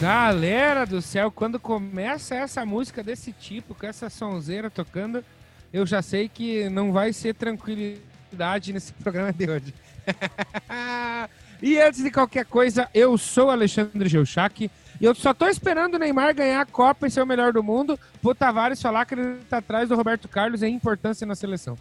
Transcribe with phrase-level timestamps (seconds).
[0.00, 5.24] Galera do céu, quando começa essa música desse tipo, com essa sonzeira tocando,
[5.72, 9.74] eu já sei que não vai ser tranquilidade nesse programa de hoje.
[11.62, 14.70] e antes de qualquer coisa, eu sou Alexandre Geuchac
[15.00, 17.62] e eu só tô esperando o Neymar ganhar a Copa e ser o melhor do
[17.62, 21.76] mundo, pro Tavares falar que ele tá atrás do Roberto Carlos em importância na seleção.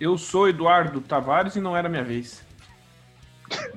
[0.00, 2.42] Eu sou Eduardo Tavares e não era minha vez.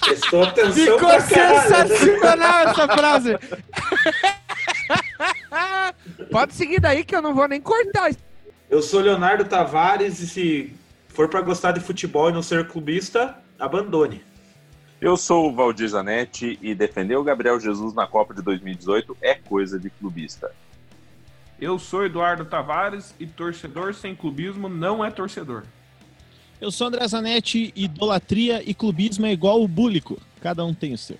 [0.00, 1.60] Prestou atenção Ficou caralho.
[1.60, 3.38] sensacional essa frase.
[6.30, 8.10] Pode seguir daí que eu não vou nem cortar.
[8.68, 10.74] Eu sou Leonardo Tavares e se
[11.08, 14.22] for pra gostar de futebol e não ser clubista, abandone.
[15.00, 19.34] Eu sou o Valdir Zanetti e defender o Gabriel Jesus na Copa de 2018 é
[19.34, 20.52] coisa de clubista.
[21.58, 25.64] Eu sou Eduardo Tavares e torcedor sem clubismo não é torcedor.
[26.60, 30.20] Eu sou André Zanetti, idolatria e clubismo é igual o búlico.
[30.42, 31.16] Cada um tem o seu.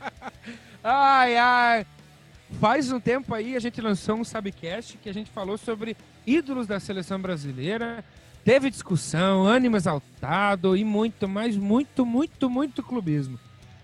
[0.82, 1.86] Ai, ai.
[2.60, 5.96] Faz um tempo aí a gente lançou um Sabcast que a gente falou sobre
[6.26, 8.02] ídolos da seleção brasileira.
[8.44, 13.38] Teve discussão, ânimo exaltado e muito, mas muito, muito, muito clubismo.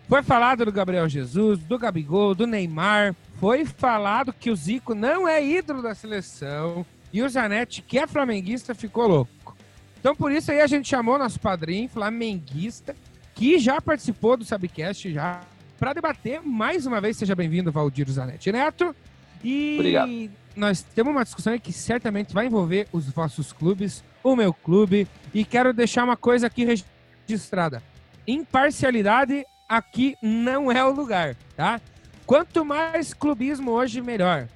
[0.09, 3.15] Foi falado do Gabriel Jesus, do Gabigol, do Neymar.
[3.41, 6.85] Foi falado que o Zico não é ídolo da seleção.
[7.13, 9.57] E o Zanetti, que é flamenguista, ficou louco.
[10.01, 12.95] Então por isso aí a gente chamou nosso padrinho, flamenguista,
[13.35, 15.41] que já participou do Sabcast já,
[15.79, 17.17] para debater mais uma vez.
[17.17, 18.95] Seja bem-vindo, Valdir Zanetti Neto.
[19.43, 20.31] E Obrigado.
[20.57, 25.07] nós temos uma discussão aí que certamente vai envolver os vossos clubes, o meu clube,
[25.35, 26.67] e quero deixar uma coisa aqui
[27.29, 27.83] registrada.
[28.27, 31.81] Imparcialidade aqui não é o lugar, tá?
[32.25, 34.49] Quanto mais clubismo hoje, melhor.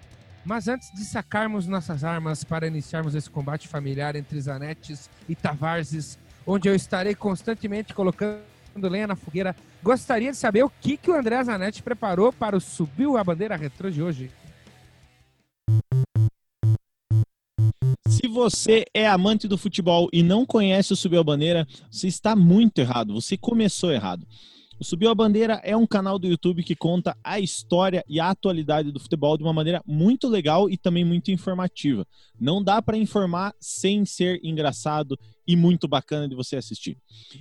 [0.44, 6.18] Mas antes de sacarmos nossas armas para iniciarmos esse combate familiar entre Zanetes e Tavarses,
[6.46, 8.40] onde eu estarei constantemente colocando
[8.80, 12.60] lenha na fogueira, gostaria de saber o que, que o André Zanetti preparou para o
[12.60, 14.30] Subiu a Bandeira Retrô de hoje.
[18.08, 22.34] Se você é amante do futebol e não conhece o Subiu a Bandeira, você está
[22.34, 23.12] muito errado.
[23.12, 24.26] Você começou errado.
[24.80, 28.30] O Subiu a Bandeira é um canal do YouTube que conta a história e a
[28.30, 32.06] atualidade do futebol de uma maneira muito legal e também muito informativa.
[32.40, 36.96] Não dá para informar sem ser engraçado e muito bacana de você assistir.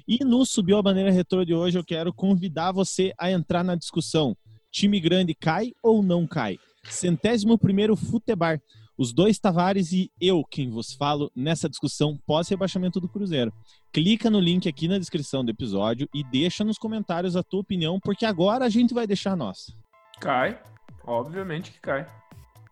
[0.08, 3.76] E no Subiu a Bandeira Retrô de hoje eu quero convidar você a entrar na
[3.76, 4.36] discussão.
[4.72, 6.58] Time grande cai ou não cai?
[6.90, 8.60] Centésimo primeiro Futebar.
[8.98, 13.54] Os dois Tavares e eu quem vos falo nessa discussão pós-rebaixamento do Cruzeiro.
[13.94, 18.00] Clica no link aqui na descrição do episódio e deixa nos comentários a tua opinião,
[18.00, 19.72] porque agora a gente vai deixar a nossa.
[20.20, 20.60] Cai,
[21.06, 22.08] obviamente que cai.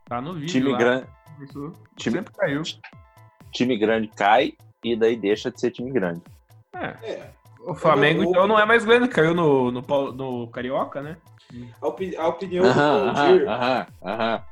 [0.06, 0.78] Tá no vídeo Time, lá.
[0.78, 1.04] gran...
[1.42, 2.62] Isso Time- sempre caiu.
[3.52, 4.54] time grande cai
[4.84, 6.22] e daí deixa de ser time grande.
[6.74, 6.86] É.
[7.12, 7.34] É,
[7.66, 9.82] O Flamengo, Eu- então, não é mais grande, caiu no, no,
[10.14, 11.18] no Carioca, né?
[11.82, 14.44] a, opi- a opinião do Valdir, aham, aham, aham.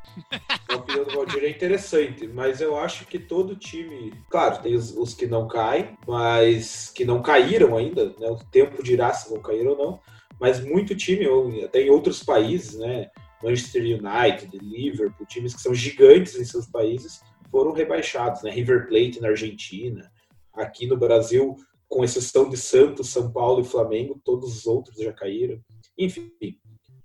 [0.70, 4.96] a opinião do Valdir é interessante, mas eu acho que todo time, claro, tem os,
[4.96, 8.28] os que não caem, mas que não caíram ainda, né?
[8.30, 10.00] O tempo dirá se vão cair ou não,
[10.40, 13.10] mas muito time, ou até em outros países, né?
[13.44, 17.22] Manchester United, Liverpool, times que são gigantes em seus países,
[17.52, 18.50] foram rebaixados, né?
[18.52, 20.10] River Plate na Argentina,
[20.56, 21.56] aqui no Brasil,
[21.94, 25.62] com exceção de Santos, São Paulo e Flamengo, todos os outros já caíram.
[25.96, 26.32] Enfim,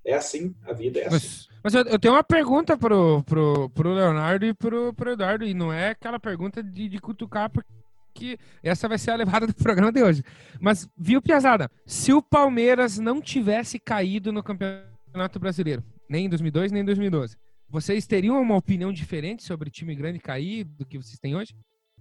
[0.02, 1.48] é assim, a vida é assim.
[1.62, 5.52] Mas, mas eu, tenho uma pergunta pro, pro, pro Leonardo e pro, pro Eduardo, e
[5.52, 9.92] não é aquela pergunta de, de cutucar, porque essa vai ser a levada do programa
[9.92, 10.22] de hoje.
[10.58, 11.70] Mas, viu, Piazada?
[11.84, 17.36] Se o Palmeiras não tivesse caído no Campeonato Brasileiro, nem em 2002, nem em 2012,
[17.68, 21.54] vocês teriam uma opinião diferente sobre time grande cair do que vocês têm hoje?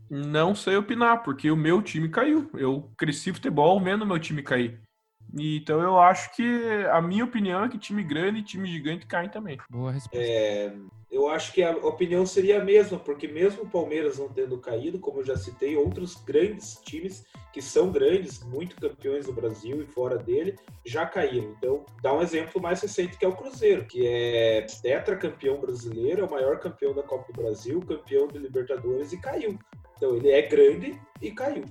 [0.09, 2.49] Não sei opinar, porque o meu time caiu.
[2.53, 4.79] Eu cresci futebol vendo meu time cair.
[5.35, 9.05] E, Então eu acho que a minha opinião é que time grande e time gigante
[9.05, 9.57] caem também.
[9.69, 10.17] Boa resposta.
[10.17, 10.73] É,
[11.11, 14.99] eu acho que a opinião seria a mesma, porque mesmo o Palmeiras não tendo caído,
[14.99, 19.85] como eu já citei, outros grandes times que são grandes, muito campeões do Brasil e
[19.85, 20.55] fora dele,
[20.85, 21.55] já caíram.
[21.57, 26.25] Então, dá um exemplo mais recente que é o Cruzeiro, que é tetracampeão brasileiro, é
[26.25, 29.57] o maior campeão da Copa do Brasil, campeão de Libertadores e caiu.
[29.97, 31.65] Então, ele é grande e caiu.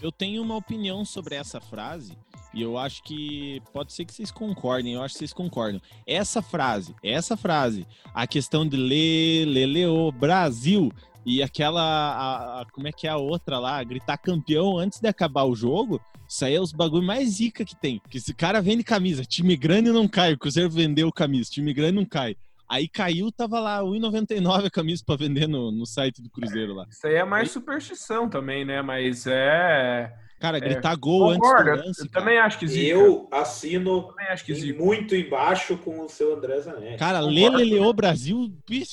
[0.00, 2.16] Eu tenho uma opinião sobre essa frase
[2.54, 5.80] e eu acho que pode ser que vocês concordem, eu acho que vocês concordam.
[6.06, 10.90] Essa frase, essa frase, a questão de lê, leô, Brasil,
[11.24, 11.80] E aquela.
[11.80, 13.80] A, a- como é que é a outra lá?
[13.84, 16.00] Gritar campeão antes de acabar o jogo.
[16.28, 18.00] Isso aí é os bagulho mais zica que tem.
[18.00, 19.24] Porque esse cara vende camisa.
[19.24, 20.32] Time grande não cai.
[20.32, 21.48] O Cruzeiro vendeu camisa.
[21.48, 22.34] Time grande não cai.
[22.72, 26.86] Aí caiu, tava lá R$1,99 a camisa pra vender no, no site do Cruzeiro lá.
[26.90, 28.80] Isso aí é mais superstição também, né?
[28.80, 30.10] Mas é.
[30.40, 32.00] Cara, É, gritar gol Concordo, antes eu, do lance.
[32.00, 32.24] eu cara.
[32.24, 32.86] também acho que zica.
[32.86, 34.82] Eu assino também acho que zica.
[34.82, 36.96] muito embaixo com o seu André Zanetti.
[36.98, 37.20] Cara.
[37.20, 38.50] Leleleou Brasil.
[38.66, 38.90] Bicho.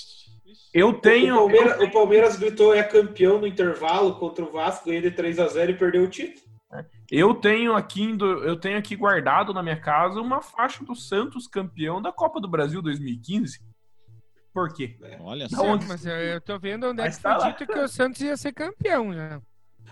[0.74, 1.36] Eu O tenho.
[1.36, 5.48] Palmeiras, o Palmeiras gritou é campeão no intervalo contra o Vasco, ganhou de 3 a
[5.48, 6.49] 0 e perdeu o título.
[7.12, 11.48] Eu tenho aqui indo- eu tenho aqui guardado na minha casa uma faixa do Santos
[11.48, 13.60] campeão da Copa do Brasil 2015.
[14.54, 14.98] Por quê?
[15.22, 15.64] Olha Da só.
[15.66, 17.52] onde- Mas eu, eu tô vendo onde é Mas que tá foi lá.
[17.52, 19.42] dito que o Santos ia ser campeão já.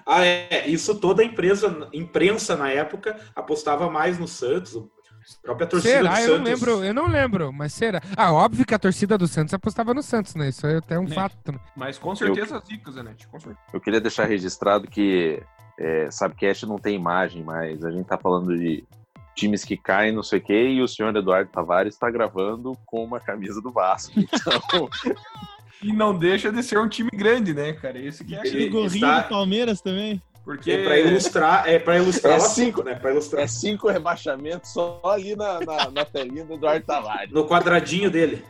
[0.06, 0.68] Ah, é.
[0.68, 4.75] Isso toda a empresa, imprensa na época apostava mais no Santos.
[4.75, 6.14] A própria torcida será?
[6.14, 6.38] do Eu Santos.
[6.38, 8.02] não lembro, eu não lembro, mas será?
[8.16, 10.50] Ah, óbvio que a torcida do Santos apostava no Santos, né?
[10.50, 11.10] Isso é até um É.
[11.10, 11.60] fato.
[11.75, 13.28] Mas com certeza zica, Zanetti.
[13.28, 13.60] Com certeza.
[13.74, 15.44] Eu queria deixar registrado que
[15.80, 18.84] é, Sabcast não tem imagem, mas a gente tá falando de
[19.36, 23.04] times que caem, não sei o quê, e o senhor Eduardo Tavares está gravando com
[23.04, 24.14] uma camisa do Vasco.
[24.20, 24.90] Então,
[25.84, 28.00] E não deixa de ser um time grande, né, cara?
[28.00, 30.20] Esse que é Aquele gorrinho está- do Palmeiras também.
[30.44, 32.82] Porque É para ilustrar, é para ilustrar É o cinco.
[32.82, 32.96] né?
[32.96, 37.32] Para ilustrar é cinco rebaixamentos só ali na, na, na telinha do Eduardo Tavares.
[37.32, 38.44] no quadradinho dele.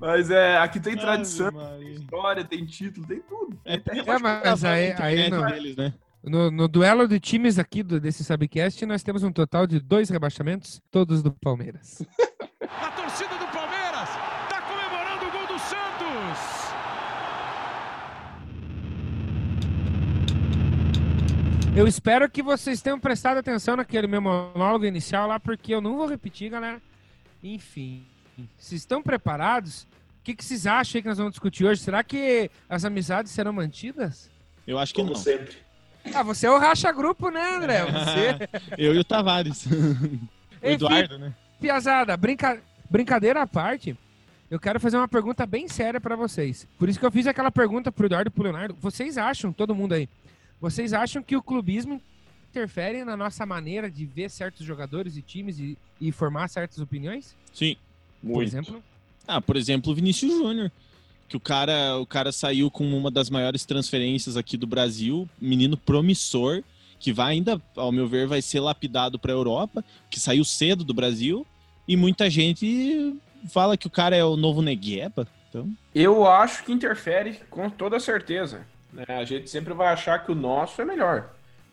[0.00, 1.90] Mas é, aqui tem tradição, Ave Maria.
[1.90, 3.58] história, tem título, tem tudo.
[3.66, 5.44] É, É, mas aí, aí não.
[5.44, 5.92] Deles, né?
[6.22, 10.10] No, no duelo de times aqui do, desse Subcast, nós temos um total de dois
[10.10, 12.02] rebaixamentos, todos do Palmeiras.
[12.60, 14.08] A torcida do Palmeiras
[14.44, 16.60] está comemorando o gol do Santos.
[21.74, 25.96] Eu espero que vocês tenham prestado atenção naquele meu monólogo inicial lá, porque eu não
[25.96, 26.82] vou repetir, galera.
[27.42, 28.04] Enfim,
[28.58, 29.84] vocês estão preparados?
[30.20, 31.80] O que, que vocês acham aí que nós vamos discutir hoje?
[31.80, 34.28] Será que as amizades serão mantidas?
[34.66, 35.18] Eu acho que Como não.
[35.18, 35.56] sempre.
[36.14, 37.84] Ah, você é o racha-grupo, né, André?
[37.84, 38.48] Você...
[38.78, 39.66] Eu e o Tavares.
[39.66, 40.28] o Enfim,
[40.62, 41.34] Eduardo, né?
[41.60, 42.60] Piazada, brinca...
[42.88, 43.96] brincadeira à parte,
[44.50, 46.66] eu quero fazer uma pergunta bem séria pra vocês.
[46.78, 48.76] Por isso que eu fiz aquela pergunta pro Eduardo e pro Leonardo.
[48.80, 50.08] Vocês acham, todo mundo aí,
[50.60, 52.02] vocês acham que o clubismo
[52.50, 57.36] interfere na nossa maneira de ver certos jogadores e times e, e formar certas opiniões?
[57.52, 57.76] Sim.
[58.20, 58.48] Por Muito.
[58.48, 58.82] exemplo?
[59.26, 60.72] Ah, por exemplo, o Vinícius Júnior.
[61.30, 65.76] Que o cara, o cara saiu com uma das maiores transferências aqui do Brasil, menino
[65.76, 66.60] promissor,
[66.98, 70.82] que vai ainda, ao meu ver, vai ser lapidado para a Europa, que saiu cedo
[70.82, 71.46] do Brasil,
[71.86, 73.16] e muita gente
[73.48, 75.24] fala que o cara é o novo Negueba.
[75.48, 78.66] Então, Eu acho que interfere com toda certeza.
[78.92, 79.04] né?
[79.08, 81.30] A gente sempre vai achar que o nosso é melhor.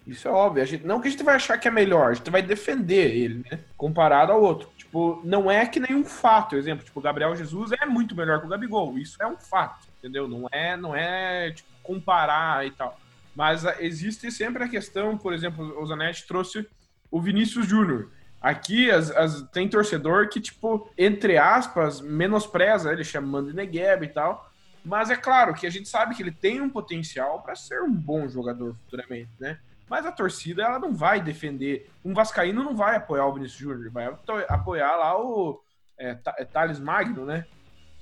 [0.08, 0.64] Isso é óbvio.
[0.64, 3.14] A gente, não que a gente vai achar que é melhor, a gente vai defender
[3.14, 3.60] ele, né?
[3.76, 4.70] Comparado ao outro.
[4.78, 6.56] Tipo, não é que nenhum fato.
[6.56, 8.98] Exemplo, tipo, o Gabriel Jesus é muito melhor que o Gabigol.
[8.98, 10.28] Isso é um fato, entendeu?
[10.28, 12.98] Não é, não é tipo, comparar e tal.
[13.36, 16.66] Mas ah, existe sempre a questão, por exemplo, o Zanetti trouxe
[17.12, 18.10] o Vinícius Júnior.
[18.42, 24.10] Aqui as, as- tem torcedor que, tipo, entre aspas, menospreza ele, chamando de Negueba e
[24.10, 24.50] tal.
[24.86, 27.92] Mas é claro que a gente sabe que ele tem um potencial para ser um
[27.92, 29.60] bom jogador futuramente, né?
[29.90, 31.90] Mas a torcida, ela não vai defender.
[32.04, 34.14] Um Vascaíno não vai apoiar o Vinícius Júnior, vai
[34.50, 35.62] apoiar lá o
[35.98, 37.46] é, é Thales Magno, né?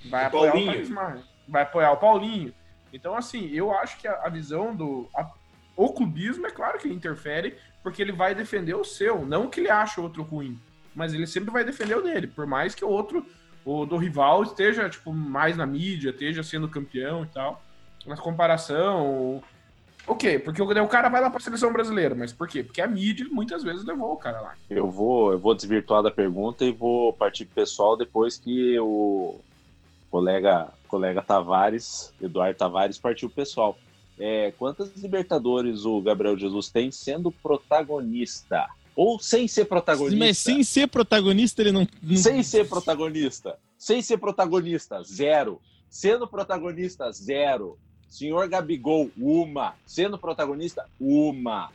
[0.10, 0.70] Vai O apoiar Paulinho.
[0.70, 1.24] o Thales Magno.
[1.48, 2.54] Vai apoiar o Paulinho.
[2.92, 5.08] Então, assim, eu acho que a, a visão do.
[5.16, 5.30] a-
[5.78, 9.26] o clubismo, é claro que ele interfere, porque ele vai defender o seu.
[9.26, 10.58] Não que ele ache o outro ruim,
[10.96, 13.26] mas ele sempre vai defender o dele, por mais que o outro,
[13.66, 17.62] o do rival, esteja, tipo, mais na mídia, esteja sendo campeão e tal.
[18.06, 19.44] Na comparação.
[20.08, 20.38] O quê?
[20.38, 22.64] Porque o, o cara vai lá pra seleção brasileira, mas por quê?
[22.64, 24.54] Porque a mídia muitas vezes levou o cara lá.
[24.70, 29.40] Eu vou, eu vou desvirtuar da pergunta e vou partir pro pessoal depois que o
[30.12, 33.78] colega, colega Tavares, Eduardo Tavares, partiu pro pessoal.
[34.18, 38.66] É, quantas Libertadores o Gabriel Jesus tem sendo protagonista?
[38.96, 40.18] Ou sem ser protagonista?
[40.26, 41.86] mas sem ser protagonista, ele não.
[42.02, 43.58] não- Sem ser protagonista.
[43.78, 45.60] Sem ser protagonista, zero.
[45.90, 47.78] Sendo protagonista, zero.
[48.08, 49.74] Senhor Gabigol, uma.
[49.86, 51.70] Sendo protagonista, uma.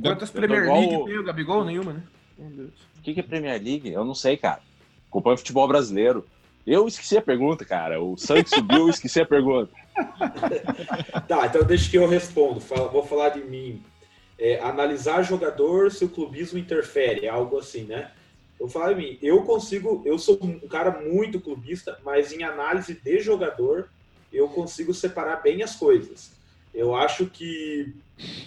[0.00, 1.64] Quantas Eu tô Premier League o- tem o Gabigol?
[1.64, 2.02] Nenhuma, né?
[2.38, 2.70] Meu Deus.
[2.98, 3.92] O que que é Premier League?
[3.92, 4.60] Eu não sei, cara.
[5.08, 6.26] Acompanho futebol brasileiro.
[6.66, 8.02] Eu esqueci a pergunta, cara.
[8.02, 9.70] O Santos subiu, eu esqueci a pergunta.
[11.28, 12.60] Tá, então deixa que eu respondo.
[12.60, 13.82] Fala- vou falar de mim.
[14.38, 18.10] É, analisar jogador se o clubismo interfere, algo assim, né?
[18.58, 19.18] Eu falo de mim.
[19.22, 23.88] Eu consigo, eu sou um cara muito clubista, mas em análise de jogador
[24.34, 26.32] eu consigo separar bem as coisas.
[26.74, 27.94] Eu acho que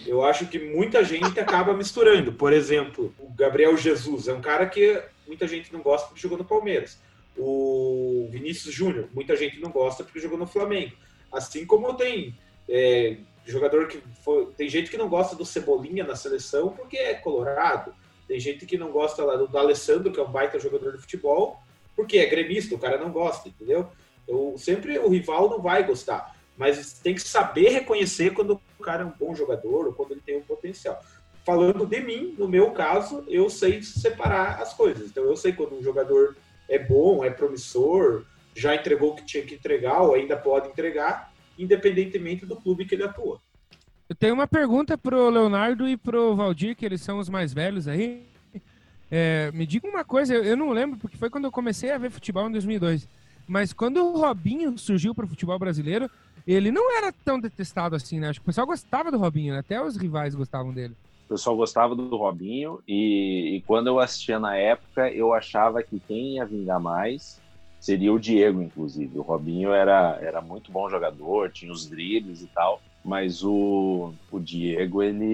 [0.06, 2.32] eu acho que muita gente acaba misturando.
[2.32, 6.38] Por exemplo, o Gabriel Jesus é um cara que muita gente não gosta porque jogou
[6.38, 6.98] no Palmeiras.
[7.36, 10.92] O Vinícius Júnior, muita gente não gosta porque jogou no Flamengo.
[11.32, 12.34] Assim como tem
[12.70, 13.16] É,
[13.46, 17.94] jogador que foi, tem gente que não gosta do Cebolinha na seleção porque é colorado.
[18.26, 20.98] Tem gente que não gosta lá do, do Alessandro, que é um baita jogador de
[20.98, 21.58] futebol,
[21.96, 23.90] porque é gremista, o cara não gosta, entendeu?
[24.28, 29.02] Eu, sempre o rival não vai gostar, mas tem que saber reconhecer quando o cara
[29.02, 31.02] é um bom jogador ou quando ele tem um potencial.
[31.44, 35.08] Falando de mim, no meu caso, eu sei separar as coisas.
[35.08, 36.36] Então eu sei quando um jogador
[36.68, 41.32] é bom, é promissor, já entregou o que tinha que entregar ou ainda pode entregar,
[41.58, 43.40] independentemente do clube que ele atua.
[44.08, 47.86] Eu tenho uma pergunta pro Leonardo e pro Valdir, que eles são os mais velhos
[47.86, 48.26] aí.
[49.10, 52.10] É, me diga uma coisa, eu, não lembro, porque foi quando eu comecei a ver
[52.10, 53.08] futebol em 2002.
[53.48, 56.10] Mas quando o Robinho surgiu para o futebol brasileiro,
[56.46, 58.28] ele não era tão detestado assim, né?
[58.28, 59.60] Acho que o pessoal gostava do Robinho, né?
[59.60, 60.94] Até os rivais gostavam dele.
[61.26, 66.00] O pessoal gostava do Robinho e, e, quando eu assistia na época, eu achava que
[66.00, 67.40] quem ia vingar mais
[67.80, 69.18] seria o Diego, inclusive.
[69.18, 74.38] O Robinho era, era muito bom jogador, tinha os dribles e tal mas o, o
[74.38, 75.24] Diego, ele,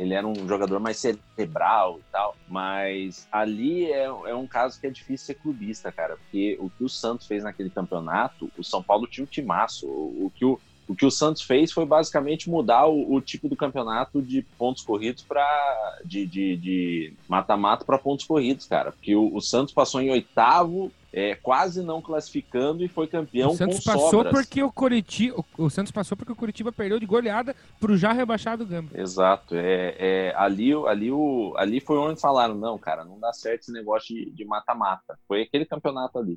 [0.00, 4.86] ele era um jogador mais cerebral e tal, mas ali é, é um caso que
[4.86, 8.82] é difícil ser clubista, cara, porque o que o Santos fez naquele campeonato, o São
[8.82, 12.50] Paulo tinha um timaço, o, o que o, o que o Santos fez foi basicamente
[12.50, 18.66] mudar o, o tipo do campeonato de pontos corridos para de mata-mata para pontos corridos,
[18.66, 18.92] cara.
[18.92, 23.56] Porque o, o, Santos passou em oitavo, é, quase não classificando e foi campeão o
[23.56, 24.32] Santos com passou sobras.
[24.32, 28.12] porque o Curitiba, o, o, Santos passou porque o Curitiba perdeu de goleada pro já
[28.12, 28.90] rebaixado Gamba.
[28.92, 33.60] Exato, é, é, ali, ali, o, ali foi onde falaram, não, cara, não dá certo
[33.60, 35.16] esse negócio de mata-mata.
[35.28, 36.36] Foi aquele campeonato ali.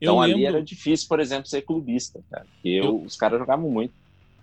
[0.00, 2.46] Então ali era difícil, por exemplo, ser clubista, cara.
[2.52, 3.02] Porque eu...
[3.02, 3.94] os caras jogavam muito.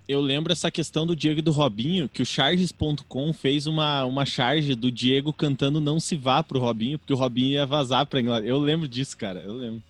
[0.07, 4.25] Eu lembro essa questão do Diego e do Robinho, que o Charges.com fez uma, uma
[4.25, 8.19] charge do Diego cantando Não Se Vá pro Robinho, porque o Robinho ia vazar pra
[8.19, 8.49] Inglaterra.
[8.49, 9.81] Eu lembro disso, cara, eu lembro.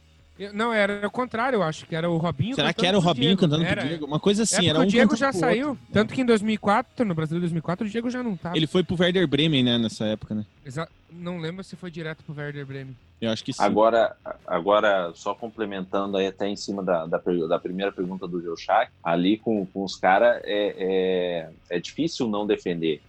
[0.54, 3.28] Não, era o contrário, eu acho que era o Robinho Será que era o Robinho
[3.28, 3.42] Diego.
[3.42, 4.06] cantando era, pro Diego?
[4.06, 5.84] Uma coisa assim, é era um o Diego já saiu, outro.
[5.94, 8.58] tanto que em 2004, no Brasil 2004, o Diego já não tava.
[8.58, 10.46] Ele foi pro Werder Bremen, né, nessa época, né?
[10.66, 12.96] Exa não lembro se foi direto pro Werder Bremen.
[13.22, 13.62] Eu acho que sim.
[13.62, 18.92] Agora, agora só complementando aí até em cima da, da, da primeira pergunta do Geuchac,
[19.04, 23.02] ali com, com os caras é, é, é difícil não defender.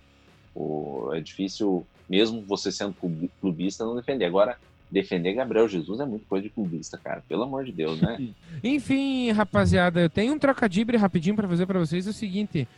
[0.55, 2.95] O, é difícil, mesmo você sendo
[3.41, 4.27] clubista, não defender.
[4.27, 4.57] Agora,
[4.95, 7.23] defender Gabriel Jesus é muito coisa de clubista, cara.
[7.29, 8.17] Pelo amor de Deus, né?
[8.63, 12.07] Enfim, rapaziada, eu tenho um trocadilho rapidinho para fazer para vocês.
[12.07, 12.69] É o seguinte: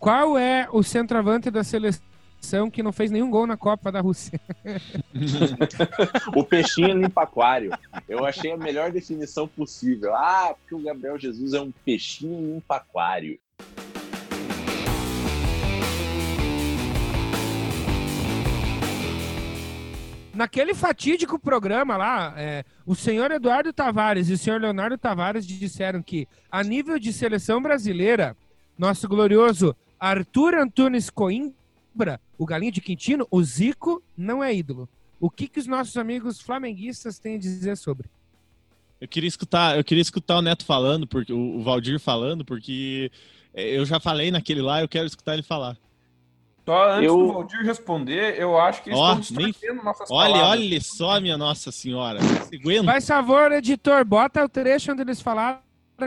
[0.00, 4.40] qual é o centroavante da seleção que não fez nenhum gol na Copa da Rússia?
[6.34, 7.70] o peixinho limpa aquário.
[8.08, 10.14] Eu achei a melhor definição possível.
[10.14, 13.38] Ah, porque o Gabriel Jesus é um peixinho limpa aquário.
[20.36, 26.02] Naquele fatídico programa lá, é, o senhor Eduardo Tavares e o senhor Leonardo Tavares disseram
[26.02, 28.36] que, a nível de seleção brasileira,
[28.76, 34.86] nosso glorioso Arthur Antunes Coimbra, o Galinho de Quintino, o Zico, não é ídolo.
[35.18, 38.10] O que, que os nossos amigos flamenguistas têm a dizer sobre?
[39.00, 43.10] Eu queria escutar, eu queria escutar o Neto falando, porque o Valdir falando, porque
[43.54, 45.78] é, eu já falei naquele lá, eu quero escutar ele falar.
[46.66, 47.16] Só antes eu...
[47.16, 49.84] do Valdir responder, eu acho que eles oh, estão nem...
[49.84, 50.60] nossas olha, palavras.
[50.60, 52.18] Olha só, minha Nossa Senhora.
[52.84, 55.60] Faz favor, editor, bota o trecho onde eles falaram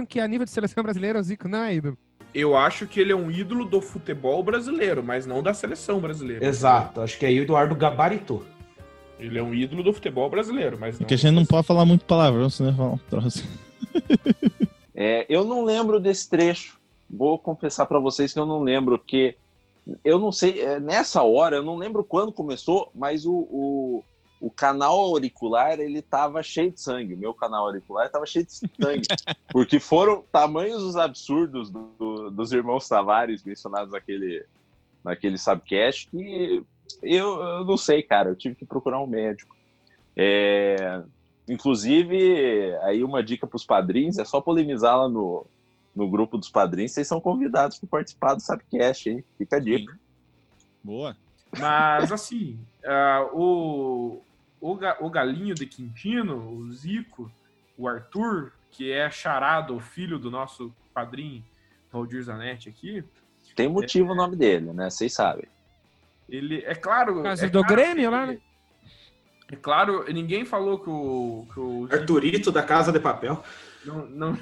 [0.08, 1.98] que a nível de seleção brasileira o Zico não é ídolo.
[2.34, 6.46] Eu acho que ele é um ídolo do futebol brasileiro, mas não da seleção brasileira.
[6.46, 8.46] Exato, acho que aí o Eduardo gabaritou.
[9.18, 11.00] Ele é um ídolo do futebol brasileiro, mas não.
[11.00, 13.48] Porque a gente não pode falar muito palavrão, senão falar um troço.
[14.94, 16.78] é, eu não lembro desse trecho.
[17.10, 19.36] Vou confessar para vocês que eu não lembro, porque
[20.04, 24.04] eu não sei, é, nessa hora, eu não lembro quando começou, mas o, o,
[24.40, 27.14] o canal auricular, ele tava cheio de sangue.
[27.14, 29.08] O meu canal auricular tava cheio de sangue.
[29.52, 34.46] porque foram tamanhos os absurdos do, do, dos irmãos Tavares mencionados naquele,
[35.04, 36.64] naquele subcast que
[37.04, 38.30] eu, eu não sei, cara.
[38.30, 39.56] Eu tive que procurar um médico.
[40.16, 41.02] É,
[41.48, 45.46] inclusive, aí uma dica para os padrinhos é só polemizar lá no,
[45.96, 49.24] no grupo dos padrinhos, vocês são convidados para participar do Sapcast, hein?
[49.38, 49.98] Fica a dica.
[50.84, 51.16] Boa.
[51.58, 54.22] Mas, assim, uh, o,
[54.62, 57.32] o, o Galinho de Quintino, o Zico,
[57.78, 61.44] o Arthur, que é charado, o filho do nosso padrinho
[61.92, 63.04] Valdir Zanetti aqui.
[63.56, 64.90] Tem motivo é, o nome dele, né?
[64.90, 65.46] Vocês sabem.
[66.28, 67.26] Ele, é claro.
[67.26, 68.40] É do claro Grêmio lá, né?
[69.52, 71.48] É claro, ninguém falou que o.
[71.52, 73.44] Que o Arthurito da Casa de Papel.
[73.84, 74.38] Não, não,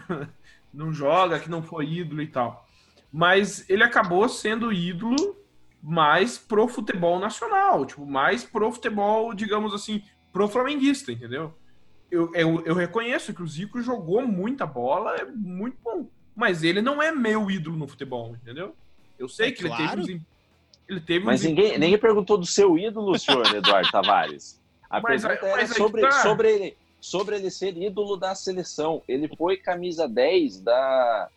[0.77, 2.65] não joga, que não foi ídolo e tal.
[3.12, 5.36] Mas ele acabou sendo ídolo
[5.81, 11.53] mais pro futebol nacional, tipo, mais pro futebol, digamos assim, pro flamenguista, entendeu?
[12.12, 16.07] Eu, eu, eu reconheço que o Zico jogou muita bola, é muito bom.
[16.36, 18.75] mas ele não é meu ídolo no futebol, entendeu?
[19.17, 20.01] Eu sei É que claro.
[20.01, 20.22] ele teve
[20.88, 24.62] ele teve Mas ninguém, ninguém perguntou do seu ídolo, senhor Eduardo Tavares.
[24.89, 26.12] A Mas pergunta mas que sobre, tá.
[26.12, 26.77] sobre, ele,
[27.08, 29.02] sobre ele ser ídolo da seleção.
[29.08, 31.30] Ele foi camisa 10 da.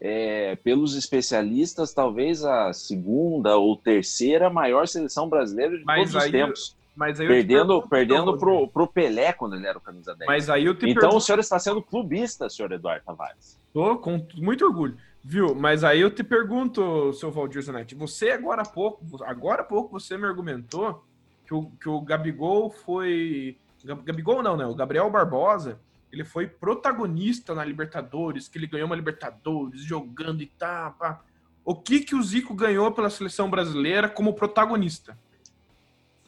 [0.00, 6.30] é, pelos especialistas, talvez a segunda ou terceira maior seleção brasileira de Mas todos os
[6.30, 6.76] tempos.
[6.96, 10.26] mas aí eu Perdendo, perdendo pro, pro Pelé quando ele era o camisa 10.
[10.26, 13.58] Mas aí eu te então o pergunto, senhor está sendo clubista, senhor Eduardo Tavares.
[13.72, 15.54] Tô com muito orgulho, viu?
[15.54, 20.00] Mas aí eu te pergunto, seu Valdir Zanetti, você agora há pouco, agora há pouco
[20.00, 21.04] você me argumentou
[21.46, 23.56] que o, que o Gabigol foi.
[23.84, 24.66] Gab- Gabigol não, né?
[24.66, 25.78] O Gabriel Barbosa,
[26.12, 30.94] ele foi protagonista na Libertadores, que ele ganhou uma Libertadores jogando e tá.
[30.98, 31.20] pá.
[31.64, 35.16] O que que o Zico ganhou pela seleção brasileira como protagonista?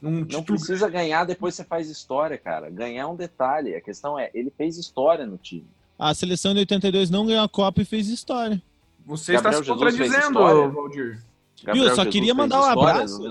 [0.02, 2.68] Um Não precisa ganhar, depois você faz história, cara.
[2.68, 3.74] Ganhar é um detalhe.
[3.74, 5.66] A questão é, ele fez história no time.
[5.96, 8.60] A seleção de 82 não ganhou a Copa e fez história.
[9.06, 10.68] Você está Gabriel se Jesus fez contradizendo, história.
[10.68, 11.22] Valdir.
[11.62, 13.22] Gabriel só Jesus queria mandar um abraço.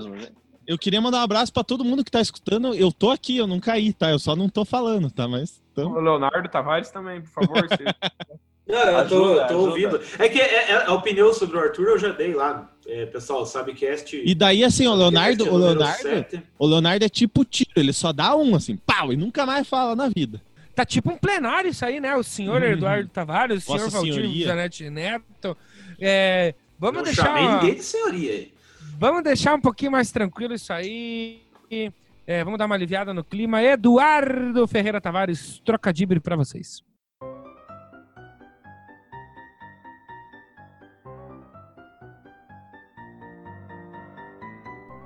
[0.66, 2.74] Eu queria mandar um abraço pra todo mundo que tá escutando.
[2.74, 4.10] Eu tô aqui, eu não caí, tá?
[4.10, 5.26] Eu só não tô falando, tá?
[5.26, 7.66] Mas então, O Leonardo Tavares também, por favor.
[7.68, 7.84] você-
[8.66, 9.56] Não, eu tô, Ajuda, tô ajuda.
[9.70, 10.00] ouvindo.
[10.18, 12.70] É que é- é- a opinião sobre o Arthur eu já dei lá.
[12.86, 14.16] É, pessoal, sabe cast.
[14.24, 16.42] E daí, assim, o Leonardo, o Leonardo, Leonardo.
[16.58, 19.94] o Leonardo é tipo tiro, ele só dá um, assim, pau, e nunca mais fala
[19.96, 20.40] na vida.
[20.74, 22.16] Tá tipo um plenário isso aí, né?
[22.16, 24.46] O senhor Eduardo Tavares, o senhor Valdir.
[24.46, 25.56] Zanetti Neto.
[26.00, 28.52] É, vamos, Não deixar, chamei ninguém de senhoria aí.
[29.02, 31.42] Vamos deixar um pouquinho mais tranquilo isso aí.
[32.24, 33.60] É, vamos dar uma aliviada no clima.
[33.60, 36.84] Eduardo Ferreira Tavares, trocadilho pra vocês.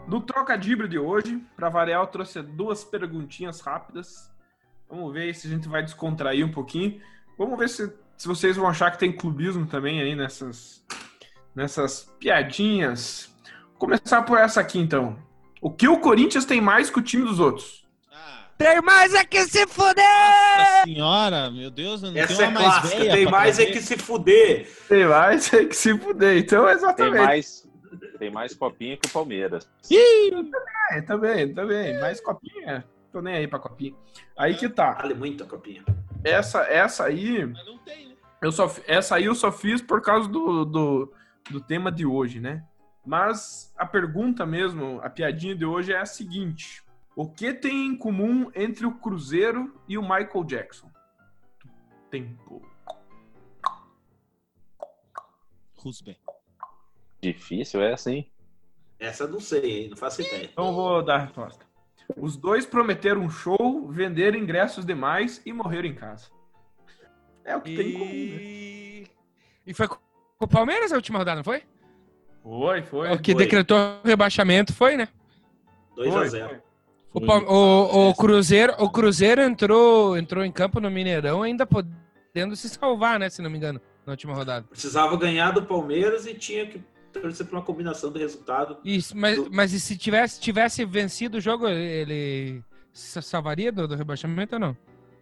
[0.06, 4.30] No trocadilho de hoje, para variar, eu trouxe duas perguntinhas rápidas.
[4.90, 7.00] Vamos ver se a gente vai descontrair um pouquinho.
[7.38, 10.84] Vamos ver se, se vocês vão achar que tem clubismo também aí nessas,
[11.54, 13.34] nessas piadinhas.
[13.78, 15.16] Começar por essa aqui, então.
[15.60, 17.86] O que o Corinthians tem mais que o time dos outros?
[18.56, 20.02] Tem mais é que se fuder!
[20.58, 22.96] Nossa senhora, meu Deus, não Essa tem é uma mais clássica.
[22.98, 24.70] velha Tem mais é que se fuder.
[24.88, 26.38] Tem mais é que se fuder.
[26.38, 27.24] Então, Tem exatamente.
[27.24, 27.68] mais,
[28.18, 29.68] tem mais copinha que o Palmeiras.
[30.90, 32.00] É, também, também.
[32.00, 32.82] Mais copinha.
[33.12, 33.94] Tô nem aí pra copinha.
[34.38, 34.92] Aí que tá.
[34.92, 35.84] Vale muito a copinha.
[36.24, 37.44] Essa, essa aí.
[37.44, 38.14] Mas não tem, né?
[38.40, 41.12] Eu só, essa aí eu só fiz por causa do, do,
[41.50, 42.62] do tema de hoje, né?
[43.06, 46.82] Mas a pergunta mesmo, a piadinha de hoje é a seguinte:
[47.14, 50.90] O que tem em comum entre o Cruzeiro e o Michael Jackson?
[52.10, 52.68] Tempo.
[55.76, 56.18] Rusbe.
[57.22, 58.26] Difícil é assim.
[58.98, 59.88] Essa eu não sei?
[59.88, 60.50] Não faço ideia.
[60.50, 61.64] Então vou dar a resposta.
[62.16, 66.28] Os dois prometeram um show, venderam ingressos demais e morreram em casa.
[67.44, 68.12] É o que tem em comum, né?
[68.12, 69.10] E...
[69.68, 69.98] e foi com
[70.40, 71.62] o Palmeiras a última rodada, não foi?
[72.46, 73.12] Foi, foi.
[73.12, 73.42] o que foi.
[73.42, 75.08] decretou o rebaixamento foi, né?
[75.96, 76.58] 2 Foi, a 0 foi.
[77.12, 77.26] O, Foi.
[77.26, 82.68] Pal- o- o Cruzeiro, o Cruzeiro entrou, entrou em campo no Mineirão ainda podendo se
[82.68, 83.28] salvar, né?
[83.30, 84.64] Se não me engano, na última rodada.
[84.68, 86.80] Precisava ganhar do Palmeiras e tinha que
[87.12, 88.76] torcer por uma combinação de resultado.
[88.84, 93.96] Isso, mas, mas e se tivesse, tivesse vencido o jogo, ele se salvaria do, do
[93.96, 94.76] rebaixamento ou não?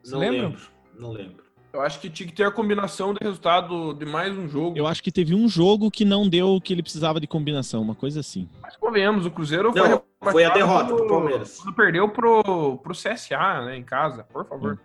[0.04, 0.42] Não lembra?
[0.42, 0.60] lembro.
[0.98, 1.43] Não lembro.
[1.74, 4.78] Eu acho que tinha que ter a combinação de resultado de mais um jogo.
[4.78, 7.82] Eu acho que teve um jogo que não deu o que ele precisava de combinação,
[7.82, 8.48] uma coisa assim.
[8.62, 11.58] Mas convenhamos, o Cruzeiro Não, foi, foi a derrota pro Palmeiras.
[11.58, 14.78] Quando perdeu pro, pro CSA, né, em casa, por favor.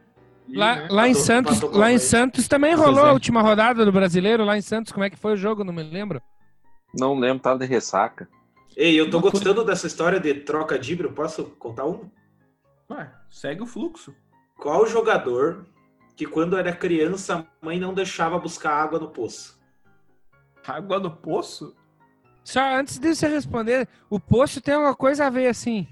[0.47, 1.99] E, Lá, né, lá em Santos, lá em.
[1.99, 3.09] Santos também rolou é.
[3.09, 4.43] a última rodada do Brasileiro.
[4.43, 5.63] Lá em Santos, como é que foi o jogo?
[5.63, 6.19] Não me lembro.
[6.97, 8.27] Não lembro, tava de ressaca.
[8.75, 12.09] Ei, eu tô Uma coisa- gostando dessa história de troca de Eu Posso contar um?
[12.89, 14.11] ué, segue o fluxo.
[14.57, 15.67] Qual jogador
[16.19, 19.57] que quando era criança a mãe não deixava buscar água no poço?
[20.67, 21.73] Água no poço?
[22.43, 25.87] Só antes de você responder, o poço tem alguma coisa a ver assim?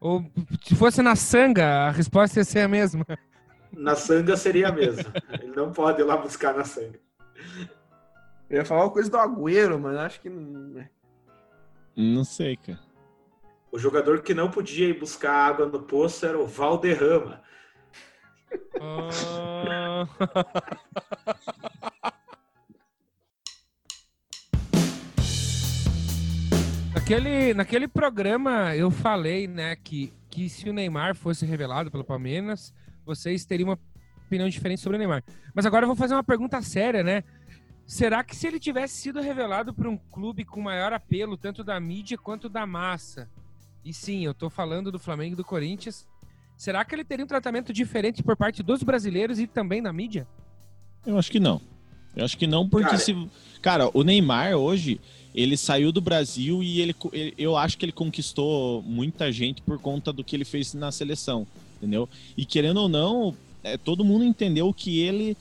[0.00, 0.28] Ou
[0.64, 3.06] se fosse na sanga, a resposta ia ser a mesma.
[3.72, 5.10] Na sanga seria a mesma.
[5.40, 7.00] Ele não pode ir lá buscar na sanga.
[8.50, 10.78] Eu ia falar uma coisa do Agüero, mas acho que não.
[10.78, 10.90] é.
[11.96, 12.80] Não sei, cara.
[13.70, 17.40] O jogador que não podia ir buscar água no poço era o Valderrama.
[18.80, 20.08] Ah.
[26.94, 32.72] Naquele, naquele programa eu falei, né, que, que se o Neymar fosse revelado pelo Palmeiras,
[33.04, 33.78] vocês teriam uma
[34.24, 35.24] opinião diferente sobre o Neymar.
[35.52, 37.24] Mas agora eu vou fazer uma pergunta séria, né?
[37.86, 41.78] Será que se ele tivesse sido revelado por um clube com maior apelo, tanto da
[41.80, 43.28] mídia quanto da massa,
[43.84, 46.08] e sim, eu tô falando do Flamengo e do Corinthians,
[46.56, 50.26] será que ele teria um tratamento diferente por parte dos brasileiros e também da mídia?
[51.06, 51.60] Eu acho que não.
[52.14, 53.28] Eu acho que não, porque Cara, se.
[53.60, 55.00] Cara, o Neymar hoje,
[55.34, 56.94] ele saiu do Brasil e ele-
[57.38, 61.46] eu acho que ele conquistou muita gente por conta do que ele fez na seleção,
[61.76, 62.08] entendeu?
[62.36, 63.34] E querendo ou não,
[63.64, 65.36] é, todo mundo entendeu que ele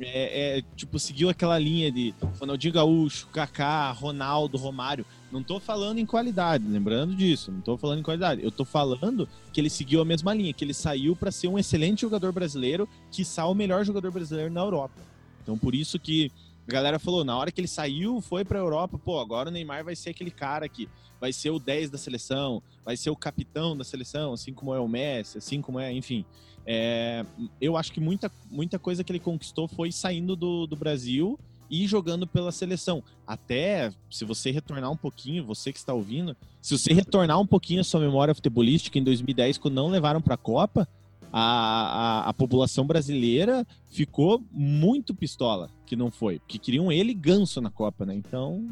[0.00, 5.06] é, é, tipo, seguiu aquela linha de Ronaldinho Gaúcho, Kaká, Ronaldo, Romário.
[5.36, 8.42] Não tô falando em qualidade, lembrando disso, não tô falando em qualidade.
[8.42, 11.58] Eu tô falando que ele seguiu a mesma linha, que ele saiu para ser um
[11.58, 14.98] excelente jogador brasileiro, quiçá o melhor jogador brasileiro na Europa.
[15.42, 16.32] Então por isso que
[16.66, 19.84] a galera falou, na hora que ele saiu, foi pra Europa, pô, agora o Neymar
[19.84, 20.88] vai ser aquele cara que
[21.20, 24.80] vai ser o 10 da seleção, vai ser o capitão da seleção, assim como é
[24.80, 26.24] o Messi, assim como é, enfim.
[26.64, 27.26] É,
[27.60, 31.38] eu acho que muita, muita coisa que ele conquistou foi saindo do, do Brasil
[31.70, 33.02] e jogando pela seleção.
[33.26, 37.80] Até, se você retornar um pouquinho, você que está ouvindo, se você retornar um pouquinho
[37.80, 40.88] a sua memória futebolística em 2010, quando não levaram para a Copa,
[41.32, 47.68] a, a, população brasileira ficou muito pistola que não foi, porque queriam ele ganso na
[47.70, 48.14] Copa, né?
[48.14, 48.66] Então,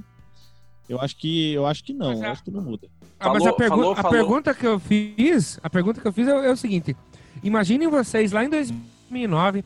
[0.88, 2.88] eu acho que eu acho que não, eu acho que não muda.
[3.18, 4.10] Ah, mas Falou- a, pergu- falou- a falou.
[4.12, 6.96] pergunta que eu fiz, a pergunta que eu fiz é, o- é o seguinte:
[7.42, 9.64] imaginem vocês lá em 2009,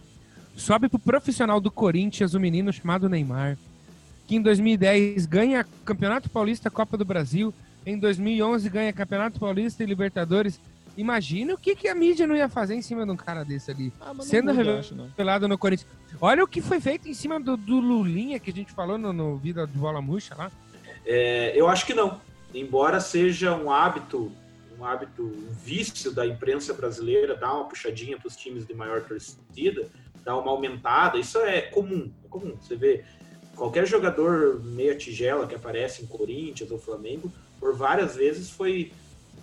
[0.59, 3.57] sobe pro profissional do Corinthians um menino chamado Neymar,
[4.27, 7.55] que em 2010 ganha Campeonato Paulista, Copa do Brasil,
[7.87, 10.61] em 2011 ganha Campeonato Paulista e Libertadores.
[10.97, 13.71] Imagina o que, que a mídia não ia fazer em cima de um cara desse
[13.71, 14.95] ali, Ah, Sendo muda, reve- eu acho,
[15.49, 15.89] no Corinthians.
[16.21, 19.13] Olha o que foi feito em cima do, do Lulinha que a gente falou no,
[19.13, 20.51] no Vida de Bola Murcha lá.
[21.07, 22.21] É, eu acho que não.
[22.53, 24.33] Embora seja um hábito,
[24.79, 29.01] um hábito, um vício da imprensa brasileira, dar uma puxadinha para os times de maior
[29.03, 29.87] torcida,
[30.29, 32.13] dar uma aumentada, isso é comum.
[32.23, 32.55] É comum.
[32.61, 33.03] Você vê
[33.57, 38.93] qualquer jogador meia tigela que aparece em Corinthians ou Flamengo, por várias vezes foi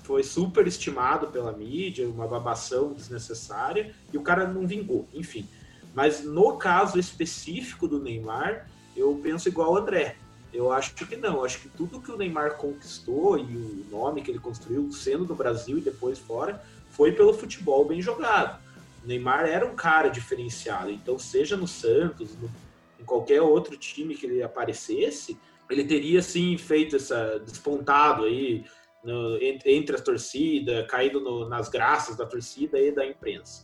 [0.04, 5.48] foi super estimado pela mídia, uma babação desnecessária, e o cara não vingou, enfim.
[5.96, 10.16] Mas no caso específico do Neymar, eu penso igual o André.
[10.54, 11.38] Eu acho que não.
[11.38, 15.26] Eu acho que tudo que o Neymar conquistou e o nome que ele construiu, sendo
[15.26, 18.64] no Brasil e depois fora, foi pelo futebol bem jogado.
[19.06, 20.90] O Neymar era um cara diferenciado.
[20.90, 22.50] Então, seja no Santos, no-
[23.00, 25.38] em qualquer outro time que ele aparecesse,
[25.70, 28.66] ele teria sim feito essa despontado aí
[29.04, 33.64] no- entre, entre as torcidas, caído no- nas graças da torcida e da imprensa.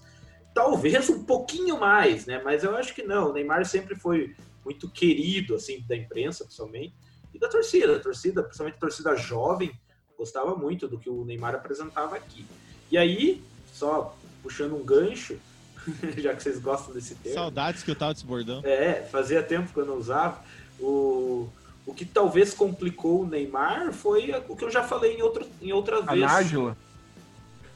[0.54, 2.40] Talvez um pouquinho mais, né?
[2.44, 3.32] Mas eu acho que não.
[3.32, 6.94] O Neymar sempre foi muito querido, assim, da imprensa, principalmente,
[7.34, 7.96] e da torcida.
[7.96, 9.72] A torcida, principalmente a torcida jovem,
[10.16, 12.46] gostava muito do que o Neymar apresentava aqui.
[12.92, 13.42] E aí,
[13.74, 15.38] só puxando um gancho,
[16.18, 18.68] já que vocês gostam desse termo, Saudades que eu tava desbordando.
[18.68, 20.42] é, fazia tempo que eu não usava.
[20.80, 21.50] O,
[21.86, 25.72] o que talvez complicou o Neymar foi o que eu já falei em, outro, em
[25.72, 26.22] outra A vez.
[26.22, 26.78] Nájila.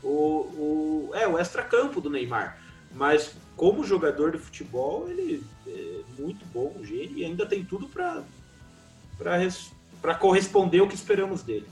[0.04, 2.60] O, o, é, o extracampo do Neymar.
[2.94, 7.88] Mas como jogador de futebol, ele é muito bom, um gênio, e ainda tem tudo
[7.88, 8.24] para
[10.02, 11.66] para corresponder ao que esperamos dele.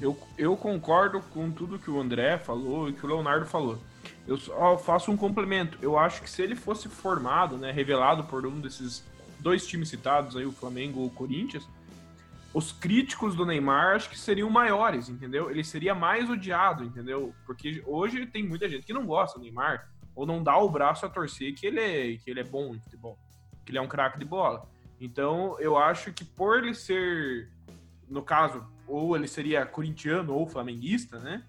[0.00, 3.78] Eu, eu concordo com tudo que o André falou e que o Leonardo falou.
[4.26, 5.78] Eu só faço um complemento.
[5.82, 9.04] Eu acho que se ele fosse formado, né, revelado por um desses
[9.40, 11.68] dois times citados aí, o Flamengo ou o Corinthians,
[12.54, 15.50] os críticos do Neymar acho que seriam maiores, entendeu?
[15.50, 17.34] Ele seria mais odiado, entendeu?
[17.46, 21.06] Porque hoje tem muita gente que não gosta do Neymar ou não dá o braço
[21.06, 23.18] a torcer que ele é, que ele é bom em futebol,
[23.64, 24.68] que ele é um craque de bola.
[25.00, 27.48] Então, eu acho que por ele ser,
[28.08, 31.42] no caso, ou ele seria corintiano ou flamenguista, né?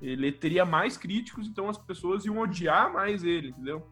[0.00, 3.86] Ele teria mais críticos, então as pessoas iam odiar mais ele, entendeu?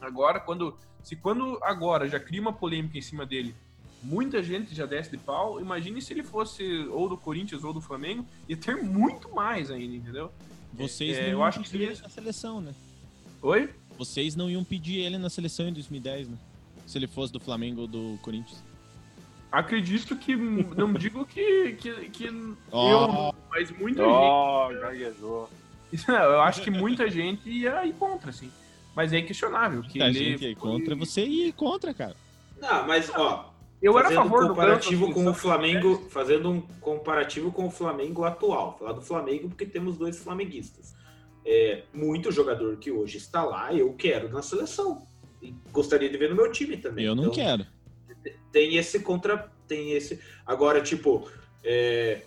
[0.00, 3.54] Agora, quando se quando agora já cria uma polêmica em cima dele,
[4.02, 7.80] muita gente já desce de pau, imagine se ele fosse ou do Corinthians ou do
[7.80, 10.30] Flamengo, ia ter muito mais ainda, entendeu?
[10.72, 12.74] Vocês É, não eu iam acho que pedir ele seria- na seleção, né?
[13.40, 13.70] Oi?
[13.96, 16.36] Vocês não iam pedir ele na seleção em 2010, né?
[16.86, 18.62] Se ele fosse do Flamengo ou do Corinthians.
[19.50, 22.90] Acredito que não digo que, que, que Ó.
[23.30, 25.50] eu, mas muita gente Ó, gaguejou.
[26.06, 28.50] Eu acho que muita gente ia ir contra, assim.
[28.94, 32.14] Mas é inquestionável que ele gente ia foi- contra, você ia contra, cara.
[32.60, 36.08] Não, mas ó, Eu era a favor um do comparativo Ganso, com o assim, Flamengo,
[36.10, 38.76] fazendo um comparativo com o Flamengo atual.
[38.78, 40.94] Falar do Flamengo porque temos dois flamenguistas.
[41.46, 45.06] É, muito jogador que hoje está lá, eu quero na seleção.
[45.40, 47.04] E gostaria de ver no meu time também.
[47.06, 47.64] Eu não Então, quero.
[48.58, 50.18] Tem esse contra tem esse.
[50.44, 51.30] Agora tipo
[51.62, 52.22] é,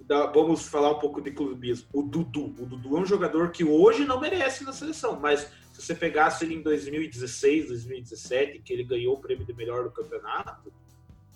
[0.00, 1.86] da- vamos falar um pouco de clubismo.
[1.92, 5.80] O Dudu o Dudu é um jogador que hoje não merece na seleção mas se
[5.80, 10.72] você pegasse ele em 2016 2017 que ele ganhou o prêmio de melhor do campeonato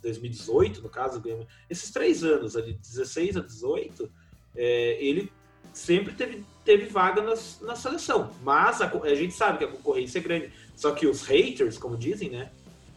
[0.03, 4.11] 2018 no caso ganhou esses três anos ali 16 a 18
[4.57, 5.31] é, ele
[5.73, 8.31] sempre teve, teve vaga nas, na seleção.
[8.43, 10.51] Mas a, a gente sabe que a concorrência é grande.
[10.75, 12.51] Só que os haters como dizem né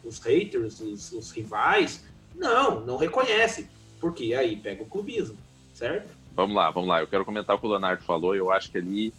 [0.10, 2.04] os haters, os, os rivais.
[2.36, 3.70] Não, não reconhece.
[4.00, 5.38] Porque aí pega o clubismo,
[5.74, 6.18] certo?
[6.36, 7.02] Vamos lá, vamos lá.
[7.02, 8.36] Eu quero comentar o que o Leonardo falou.
[8.36, 9.14] Eu acho que ali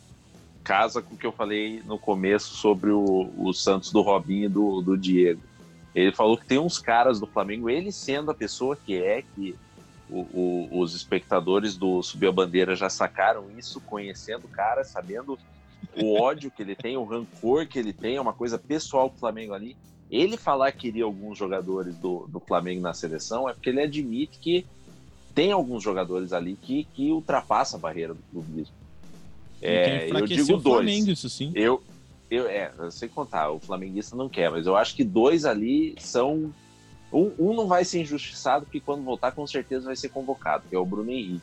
[0.64, 4.48] casa com o que eu falei no começo sobre o, o Santos do Robinho e
[4.48, 5.40] do, do Diego.
[5.94, 9.56] Ele falou que tem uns caras do Flamengo, ele sendo a pessoa que é, que
[10.08, 15.38] o, o, os espectadores do Subiu a Bandeira já sacaram isso, conhecendo o cara, sabendo
[15.96, 19.16] o ódio que ele tem, o rancor que ele tem, é uma coisa pessoal com
[19.16, 19.76] o Flamengo ali.
[20.10, 24.38] Ele falar que queria alguns jogadores do, do Flamengo na seleção é porque ele admite
[24.38, 24.66] que
[25.34, 28.74] tem alguns jogadores ali que, que ultrapassa a barreira do clubismo.
[29.62, 30.62] É, eu digo dois.
[30.62, 31.52] Flamengo, isso sim.
[31.54, 31.82] Eu,
[32.30, 35.94] eu, é, eu sei contar, o flamenguista não quer, mas eu acho que dois ali
[36.00, 36.52] são.
[37.12, 40.74] Um, um não vai ser injustiçado, porque quando voltar, com certeza vai ser convocado, que
[40.74, 41.42] é o Bruno Henrique.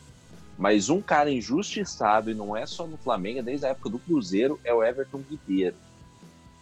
[0.57, 3.99] Mas um cara injustiçado, e não é só no Flamengo, é desde a época do
[3.99, 5.75] Cruzeiro, é o Everton Ribeiro.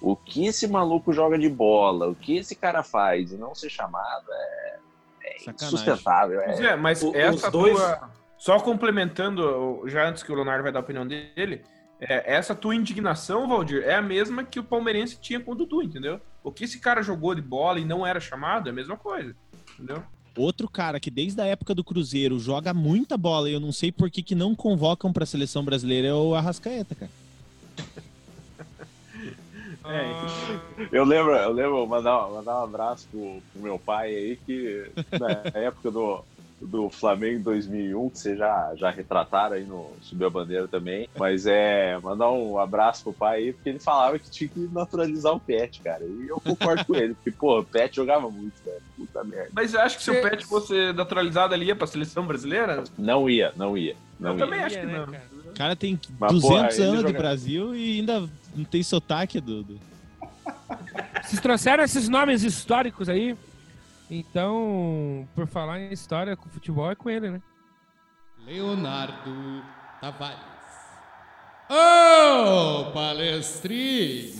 [0.02, 3.70] O que esse maluco joga de bola, o que esse cara faz e não ser
[3.70, 4.78] chamado é,
[5.24, 6.42] é insustentável.
[6.42, 7.76] É, é mas o, essa dois...
[7.76, 8.10] tua.
[8.38, 11.64] Só complementando, já antes que o Leonardo vai dar a opinião dele,
[12.00, 15.82] é, essa tua indignação, Valdir, é a mesma que o palmeirense tinha com o Dudu,
[15.82, 16.20] entendeu?
[16.44, 19.36] O que esse cara jogou de bola e não era chamado é a mesma coisa,
[19.74, 20.04] entendeu?
[20.38, 23.92] Outro cara que desde a época do Cruzeiro joga muita bola e eu não sei
[23.92, 27.12] por que, que não convocam para a seleção brasileira é o Arrascaeta, cara.
[29.88, 30.88] É.
[30.92, 35.60] Eu lembro, eu lembro mandar, mandar um abraço pro, pro meu pai aí, que na
[35.60, 36.24] época do,
[36.62, 41.10] do Flamengo 2001, que vocês já, já retrataram aí no Subiu a Bandeira também.
[41.18, 45.34] Mas é, mandar um abraço pro pai aí, porque ele falava que tinha que naturalizar
[45.34, 46.04] o Pet, cara.
[46.04, 48.82] E eu concordo com ele, porque, pô, o Pet jogava muito, velho.
[48.96, 49.50] Puta merda.
[49.54, 52.84] Mas eu acho que se o Pet fosse naturalizado, ele ia pra seleção brasileira?
[52.98, 53.96] Não ia, não ia.
[54.20, 54.46] Não eu ia.
[54.46, 55.04] também acho que não.
[55.04, 59.80] O cara tem Mas, 200 porra, anos de Brasil e ainda não tem sotaque, Dudu.
[61.24, 63.36] Vocês trouxeram esses nomes históricos aí?
[64.10, 67.42] Então, por falar em história com futebol, é com ele, né?
[68.46, 69.64] Leonardo
[70.00, 70.40] Tavares.
[71.68, 74.34] Ô, oh, palestrinha!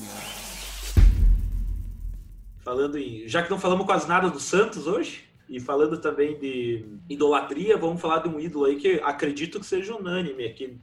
[2.64, 3.28] Falando em.
[3.28, 8.02] Já que não falamos quase nada do Santos hoje, e falando também de idolatria, vamos
[8.02, 10.78] falar de um ídolo aí que acredito que seja unânime aqui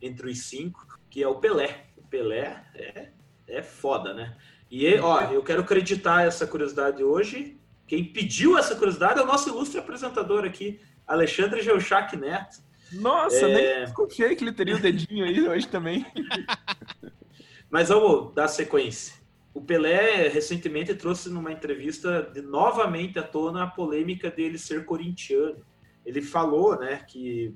[0.00, 1.86] entre os cinco, que é o Pelé.
[2.10, 3.08] Pelé é,
[3.46, 4.36] é foda, né?
[4.70, 9.48] E, ó, eu quero acreditar essa curiosidade hoje quem pediu essa curiosidade é o nosso
[9.48, 12.58] ilustre apresentador aqui, Alexandre Geuchac Neto.
[12.92, 13.54] Nossa, é...
[13.54, 16.04] nem desconfiei que ele teria o dedinho aí hoje também.
[17.70, 19.14] Mas vamos dar sequência.
[19.54, 25.64] O Pelé recentemente trouxe numa entrevista de, novamente à tona a polêmica dele ser corintiano.
[26.04, 27.54] Ele falou, né, que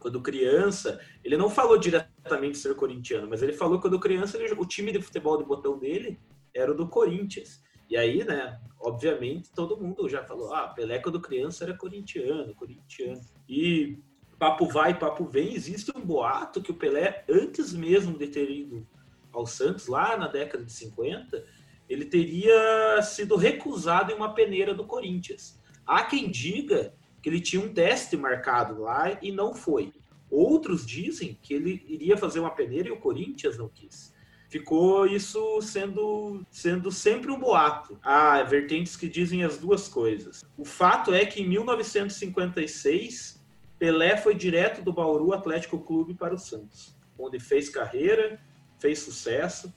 [0.00, 4.54] quando criança, ele não falou diretamente ser corintiano, mas ele falou que quando criança ele,
[4.54, 6.18] o time de futebol de botão dele
[6.54, 7.62] era o do Corinthians.
[7.88, 13.20] E aí, né, obviamente, todo mundo já falou, ah, Pelé quando criança era corintiano, corintiano.
[13.48, 13.98] E
[14.38, 18.86] papo vai, papo vem, existe um boato que o Pelé, antes mesmo de ter ido
[19.32, 21.44] ao Santos, lá na década de 50,
[21.88, 25.60] ele teria sido recusado em uma peneira do Corinthians.
[25.84, 29.92] Há quem diga que ele tinha um teste marcado lá e não foi.
[30.30, 34.14] Outros dizem que ele iria fazer uma peneira e o Corinthians não quis
[34.50, 37.98] ficou isso sendo, sendo sempre um boato.
[38.02, 40.44] Há vertentes que dizem as duas coisas.
[40.58, 43.40] O fato é que em 1956,
[43.78, 48.40] Pelé foi direto do Bauru Atlético Clube para o Santos, onde fez carreira,
[48.78, 49.72] fez sucesso.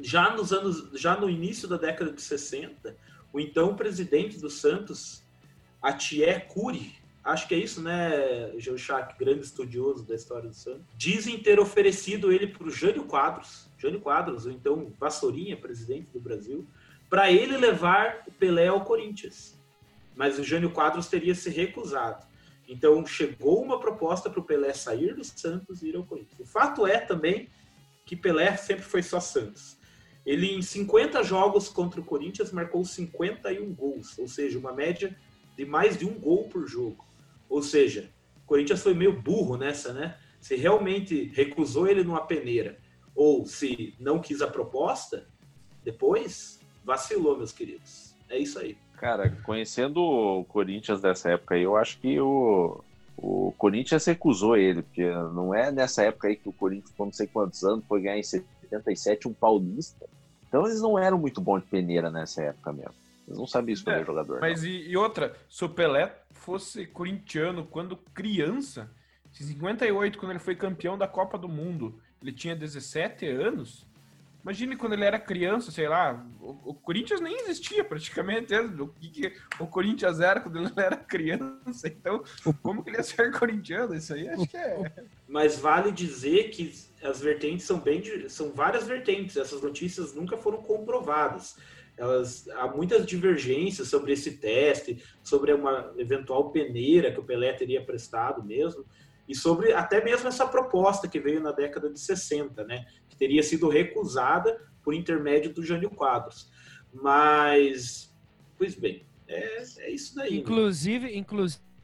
[0.00, 2.96] Já nos anos, já no início da década de 60,
[3.32, 5.21] o então presidente do Santos,
[5.82, 11.38] Atié Cury, acho que é isso, né, Geuchac, grande estudioso da história do Santos, dizem
[11.38, 16.66] ter oferecido ele para o Jânio Quadros, Jânio Quadros, ou então Vassourinha, presidente do Brasil,
[17.10, 19.58] para ele levar o Pelé ao Corinthians.
[20.14, 22.24] Mas o Jânio Quadros teria se recusado.
[22.68, 26.38] Então chegou uma proposta para o Pelé sair do Santos e ir ao Corinthians.
[26.38, 27.48] O fato é também
[28.06, 29.76] que Pelé sempre foi só Santos.
[30.24, 35.16] Ele, em 50 jogos contra o Corinthians, marcou 51 gols, ou seja, uma média
[35.62, 37.04] de mais de um gol por jogo.
[37.48, 38.10] Ou seja,
[38.42, 40.16] o Corinthians foi meio burro nessa, né?
[40.40, 42.78] Se realmente recusou ele numa peneira
[43.14, 45.24] ou se não quis a proposta,
[45.84, 48.12] depois vacilou, meus queridos.
[48.28, 48.76] É isso aí.
[48.96, 52.82] Cara, conhecendo o Corinthians dessa época aí, eu acho que o,
[53.16, 57.12] o Corinthians recusou ele, porque não é nessa época aí que o Corinthians, com não
[57.12, 60.08] sei quantos anos, foi ganhar em 77 um paulista.
[60.48, 63.01] Então eles não eram muito bons de peneira nessa época mesmo.
[63.26, 64.40] Eles não sabiam escolher é, jogador.
[64.40, 68.90] Mas e, e, outra, se o Pelé fosse corintiano quando criança,
[69.28, 73.86] em 58, quando ele foi campeão da Copa do Mundo, ele tinha 17 anos,
[74.42, 78.52] Imagine quando ele era criança, sei lá, o, o Corinthians nem existia praticamente.
[78.54, 81.86] O, que que o Corinthians era quando ele era criança.
[81.86, 82.24] Então,
[82.60, 83.94] como que ele ia ser corintiano?
[83.94, 84.90] Isso aí acho que é.
[85.28, 88.02] Mas vale dizer que as vertentes são bem.
[88.28, 89.36] São várias vertentes.
[89.36, 91.56] Essas notícias nunca foram comprovadas.
[91.96, 97.84] Elas, há muitas divergências sobre esse teste, sobre uma eventual peneira que o Pelé teria
[97.84, 98.84] prestado mesmo,
[99.28, 102.84] e sobre até mesmo essa proposta que veio na década de 60, né?
[103.08, 106.50] Que teria sido recusada por intermédio do Jânio Quadros.
[106.92, 108.12] Mas,
[108.58, 110.32] pois bem, é, é isso daí.
[110.32, 110.36] né?
[110.38, 111.16] Inclusive,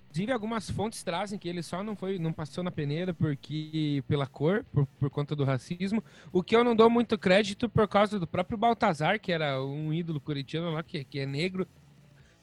[0.09, 4.27] inclusive, algumas fontes trazem que ele só não foi, não passou na peneira porque pela
[4.27, 6.03] cor, por, por conta do racismo.
[6.33, 9.93] O que eu não dou muito crédito por causa do próprio Baltazar, que era um
[9.93, 11.67] ídolo corintiano lá, que, que é negro,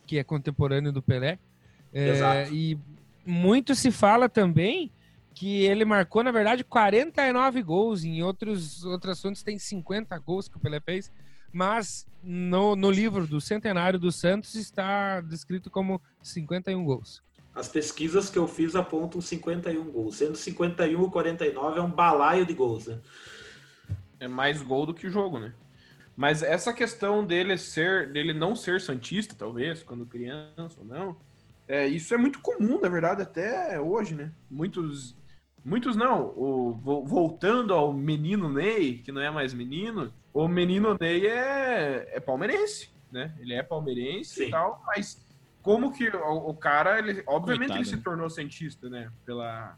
[0.06, 1.40] que é contemporâneo do Pelé.
[1.92, 2.54] É, Exato.
[2.54, 2.78] E
[3.26, 4.92] muito se fala também
[5.34, 8.04] que ele marcou, na verdade, 49 gols.
[8.04, 11.12] Em outros, outras fontes tem 50 gols que o Pelé fez.
[11.52, 17.24] Mas no, no livro do Centenário do Santos está descrito como 51 gols.
[17.56, 20.18] As pesquisas que eu fiz apontam 51 gols.
[20.18, 23.00] Sendo 51 ou 49 é um balaio de gols, né?
[24.20, 25.54] é mais gol do que jogo, né?
[26.16, 31.18] Mas essa questão dele ser, dele não ser santista, talvez, quando criança ou não,
[31.68, 34.32] é, isso é muito comum, na verdade, até hoje, né?
[34.50, 35.16] Muitos,
[35.64, 36.28] muitos não.
[36.38, 42.10] O, vo- voltando ao menino Ney, que não é mais menino, o menino Ney é,
[42.14, 43.34] é palmeirense, né?
[43.40, 44.48] Ele é palmeirense Sim.
[44.48, 45.25] e tal, mas
[45.66, 48.02] como que o, o cara, ele, obviamente Coitado, ele se né?
[48.04, 49.12] tornou cientista, né?
[49.26, 49.76] Pela,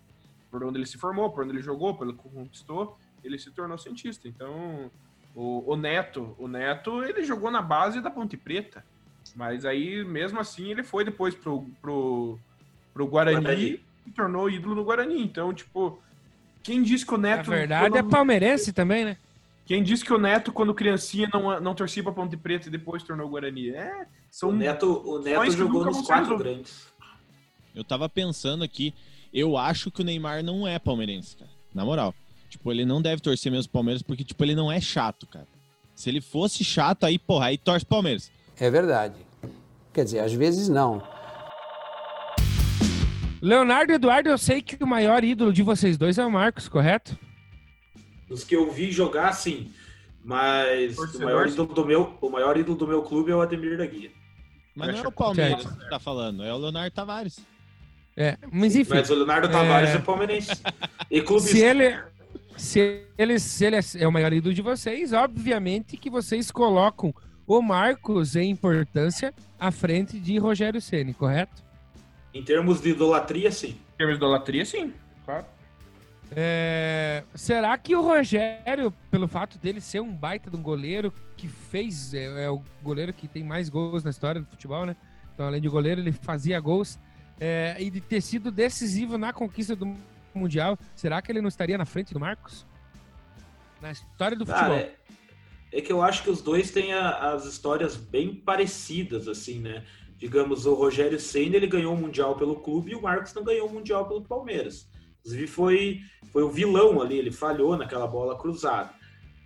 [0.52, 3.78] por onde ele se formou, por onde ele jogou, pelo que conquistou, ele se tornou
[3.78, 4.28] cientista.
[4.28, 4.92] Então,
[5.34, 8.84] o, o Neto, o Neto, ele jogou na base da Ponte Preta.
[9.34, 12.38] Mas aí, mesmo assim, ele foi depois pro, pro,
[12.94, 13.86] pro Guarani, Guarani.
[14.06, 15.24] e tornou ídolo no Guarani.
[15.24, 16.02] Então, tipo,
[16.62, 17.50] quem disse que o Na Neto.
[17.50, 19.18] verdade, é palmeirense também, né?
[19.68, 23.04] Quem disse que o Neto, quando criancinha, não, não torcia pra Ponte Preta e depois
[23.04, 23.72] tornou Guarani?
[23.72, 26.88] É, são O Neto, o Neto jogou nos quatro grandes.
[27.76, 28.94] Eu tava pensando aqui,
[29.34, 31.52] eu acho que o Neymar não é palmeirense, cara.
[31.76, 32.16] Na moral.
[32.50, 35.48] Tipo, ele não deve torcer mesmo Palmeiras, porque, tipo, ele não é chato, cara.
[35.94, 38.32] Se ele fosse chato, aí, porra, aí torce Palmeiras.
[38.58, 39.16] É verdade.
[39.94, 41.04] Quer dizer, às vezes não.
[43.42, 46.70] Leonardo e Eduardo, eu sei que o maior ídolo de vocês dois é o Marcos,
[46.70, 47.20] correto?
[48.28, 49.72] Dos que eu vi jogar, sim.
[50.24, 53.78] Mas o maior, ídolo do meu, o maior ídolo do meu clube é o Ademir
[53.78, 54.12] da Guia.
[54.76, 57.40] Mas não é o Palmeiras que tá falando, é o Leonardo Tavares.
[58.16, 60.52] É, mas enfim, Mas o Leonardo Tavares é, palmeirense.
[61.10, 61.98] E clube se ele,
[62.58, 67.14] se ele, se ele é o maior ídolo de vocês, obviamente que vocês colocam
[67.46, 71.68] o Marcos em importância à frente de Rogério Ceni, correto?
[72.38, 73.70] em termos de idolatria, sim.
[73.70, 74.94] Em termos de idolatria, sim.
[75.26, 75.46] Claro.
[76.36, 81.48] É, será que o Rogério, pelo fato dele ser um baita de um goleiro que
[81.48, 84.96] fez, é, é o goleiro que tem mais gols na história do futebol, né?
[85.34, 87.00] Então, além de goleiro, ele fazia gols.
[87.40, 89.96] é, e de ter sido decisivo na conquista do
[90.34, 92.66] Mundial, será que ele não estaria na frente do Marcos?
[93.80, 94.74] Na história do futebol.
[94.76, 94.96] É,
[95.72, 99.86] é que eu acho que os dois têm a- as histórias bem parecidas, assim, né?
[100.18, 103.68] Digamos, o Rogério Senna, ele ganhou o Mundial pelo clube e o Marcos não ganhou
[103.68, 104.90] o Mundial pelo Palmeiras.
[105.20, 106.00] Inclusive, foi,
[106.38, 108.92] foi o vilão ali, ele falhou naquela bola cruzada.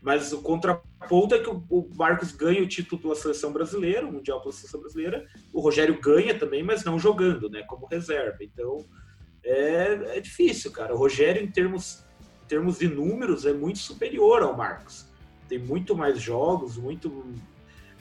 [0.02, 4.42] Mas o contraponto é que o, Marcos ganha o título pela seleção brasileira, o Mundial
[4.42, 5.26] pela seleção brasileira.
[5.54, 7.64] O Rogério ganha também, mas não jogando, né?
[7.64, 8.40] Como reserva.
[8.42, 8.84] Então,
[9.42, 10.94] é, é difícil, cara.
[10.94, 12.04] O Rogério, em termos,
[12.44, 15.06] em termos de números, é muito superior ao Marcos.
[15.48, 17.24] Tem muito mais jogos, muito.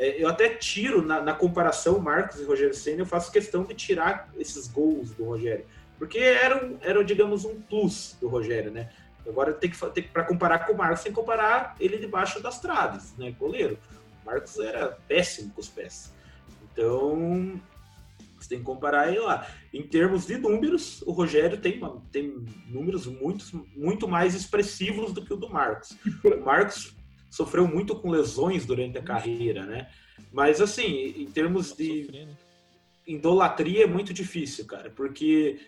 [0.01, 3.73] é, eu até tiro na, na comparação Marcos e Rogério Senna, eu faço questão de
[3.73, 5.65] tirar esses gols do Rogério.
[6.01, 8.89] Porque eram, eram digamos, um plus do Rogério, né?
[9.29, 12.43] Agora tem que, tem que para comparar com o Marcos, tem que comparar ele debaixo
[12.43, 13.33] das traves, né?
[13.39, 13.79] Goleiro.
[14.23, 16.11] O Marcos era péssimo com os pés.
[16.73, 17.61] Então,
[18.39, 19.47] você tem que comparar ele lá.
[19.75, 21.79] Em termos de números, o Rogério tem,
[22.11, 25.95] tem números muito, muito mais expressivos do que o do Marcos.
[26.25, 26.97] O Marcos
[27.29, 29.91] sofreu muito com lesões durante a carreira, né?
[30.33, 32.27] Mas, assim, em termos de né?
[33.07, 35.59] idolatria é muito difícil, cara, porque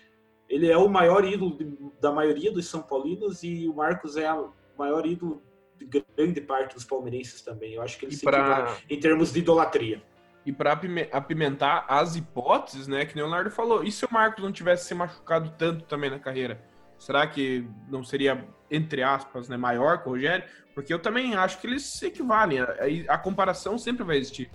[0.53, 4.31] ele é o maior ídolo de- da maioria dos São Paulinos e o Marcos é
[4.31, 5.41] o maior ídolo
[5.77, 7.73] de grande parte dos palmeirenses também.
[7.73, 10.01] Eu acho que ele E se equivale pra, em termos de idolatria.
[10.45, 14.51] e apime- apimentar as hipóteses, né, que o Leonardo falou, e se o Marcos não
[14.51, 16.61] tivesse se machucado tanto também na carreira?
[16.99, 20.45] Será que não seria, entre aspas, né, maior que o Rogério?
[20.75, 22.59] Porque eu também acho que eles se equivalem.
[22.59, 24.49] A, a- a comparação sempre vai existir.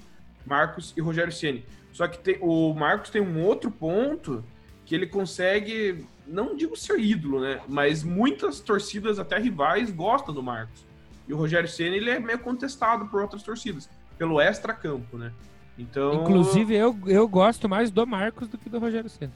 [0.46, 1.64] Marcos e Rogério Ceni.
[1.92, 4.44] Só que tem- o Marcos tem um outro ponto
[4.88, 7.60] que ele consegue, não digo ser ídolo, né?
[7.68, 10.82] Mas muitas torcidas, até rivais, gostam do Marcos.
[11.28, 13.86] E o Rogério Ceni ele é meio contestado por outras torcidas,
[14.16, 15.30] pelo extra-campo, né?
[15.78, 19.30] Então, Inclusive, eu, eu gosto mais do Marcos do que do Rogério Senna.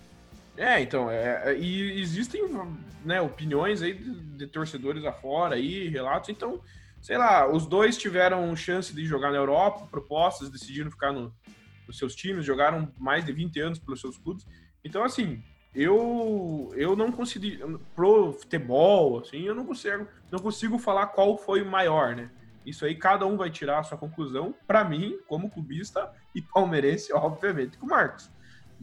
[0.57, 2.43] É, então, é, e existem
[3.05, 6.63] né, opiniões aí de, de torcedores afora aí, relatos, então,
[6.99, 11.31] sei lá, os dois tiveram chance de jogar na Europa, propostas, decidiram ficar no,
[11.87, 14.47] nos seus times, jogaram mais de 20 anos pelos seus clubes.
[14.85, 15.43] Então, assim,
[15.75, 17.61] eu eu não consegui
[17.95, 22.31] pro futebol, assim, eu não consigo não consigo falar qual foi o maior, né?
[22.65, 24.55] Isso aí cada um vai tirar a sua conclusão.
[24.67, 28.31] Para mim, como clubista e palmeirense, obviamente, com o Marcos.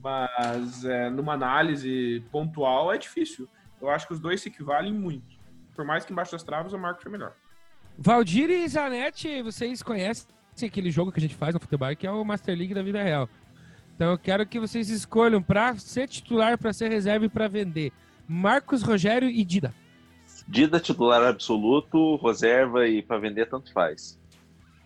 [0.02, 3.48] Mas é, numa análise pontual é difícil.
[3.82, 5.38] Eu acho que os dois se equivalem muito.
[5.76, 7.34] Por mais que embaixo das traves o Marcos foi melhor.
[7.98, 10.28] Valdir e Zanetti, vocês conhecem
[10.64, 13.02] aquele jogo que a gente faz no futebol, que é o Master League da vida
[13.02, 13.30] real.
[14.00, 17.92] Então eu quero que vocês escolham para ser titular, para ser reserva e para vender.
[18.26, 19.76] Marcos, Rogério e Dida.
[20.48, 24.18] Dida titular absoluto, reserva e para vender tanto faz.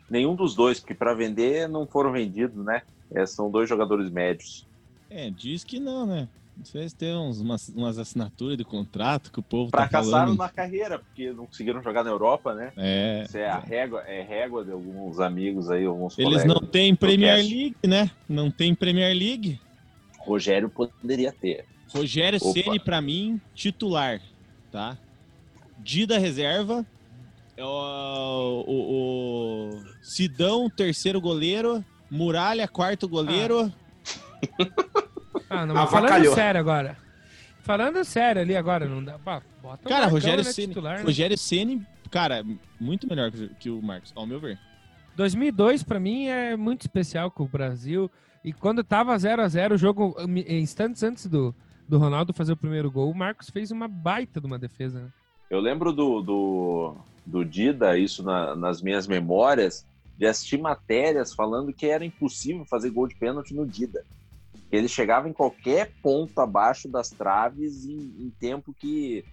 [0.10, 2.82] Nenhum dos dois, porque para vender não foram vendidos, né?
[3.14, 4.66] É, são dois jogadores médios.
[5.12, 6.28] É, diz que não, né?
[6.62, 10.38] Vocês têm uns, umas, umas assinaturas de contrato que o povo Fracassaram tá falando.
[10.38, 12.72] na carreira, porque não conseguiram jogar na Europa, né?
[12.78, 13.24] É.
[13.26, 17.38] Isso é a régua, é régua de alguns amigos aí, alguns Eles não têm Premier.
[17.38, 18.12] League, né?
[18.30, 19.60] Não tem Premier League.
[20.20, 21.66] Rogério poderia ter.
[21.90, 22.54] Rogério Opa.
[22.54, 24.22] Ceni para mim titular,
[24.72, 24.98] tá?
[25.80, 26.86] Dida reserva.
[27.56, 33.72] É O, o, o Sidão terceiro goleiro, Muralha quarto goleiro.
[34.60, 34.84] Ah,
[35.66, 36.10] não, mas Avacalhou.
[36.10, 36.98] falando sério agora.
[37.62, 39.18] Falando sério ali agora, não dá.
[39.18, 41.04] Pá, bota o Cara, Marcão, Rogério Ceni, titular, né?
[41.04, 42.44] Rogério Ceni, cara,
[42.80, 44.60] muito melhor que, o Marcos, ao meu ver.
[45.16, 48.10] 2002 pra mim é muito especial com o Brasil.
[48.44, 50.16] E quando tava 0 a 0 o jogo
[50.48, 51.56] instantes antes do,
[51.88, 55.00] do Ronaldo fazer o primeiro gol, o Marcos fez uma baita de uma defesa.
[55.00, 55.08] Né?
[55.50, 56.96] Eu lembro do, do,
[57.26, 59.86] do Dida, isso na- nas minhas memórias,
[60.18, 64.04] de assistir matérias falando que era impossível fazer gol de pênalti no Dida.
[64.76, 69.24] Ele chegava em qualquer ponto abaixo das traves em, em tempo que,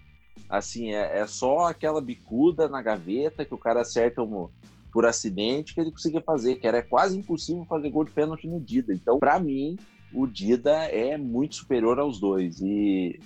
[0.49, 4.49] assim, é, é só aquela bicuda na gaveta que o cara acerta um-
[4.93, 8.61] por acidente que ele conseguia fazer, que era quase impossível fazer gol de pênalti no
[8.61, 8.93] Dida.
[8.93, 9.78] Então, para mim,
[10.12, 12.61] o Dida é muito superior aos dois.
[12.61, 13.18] E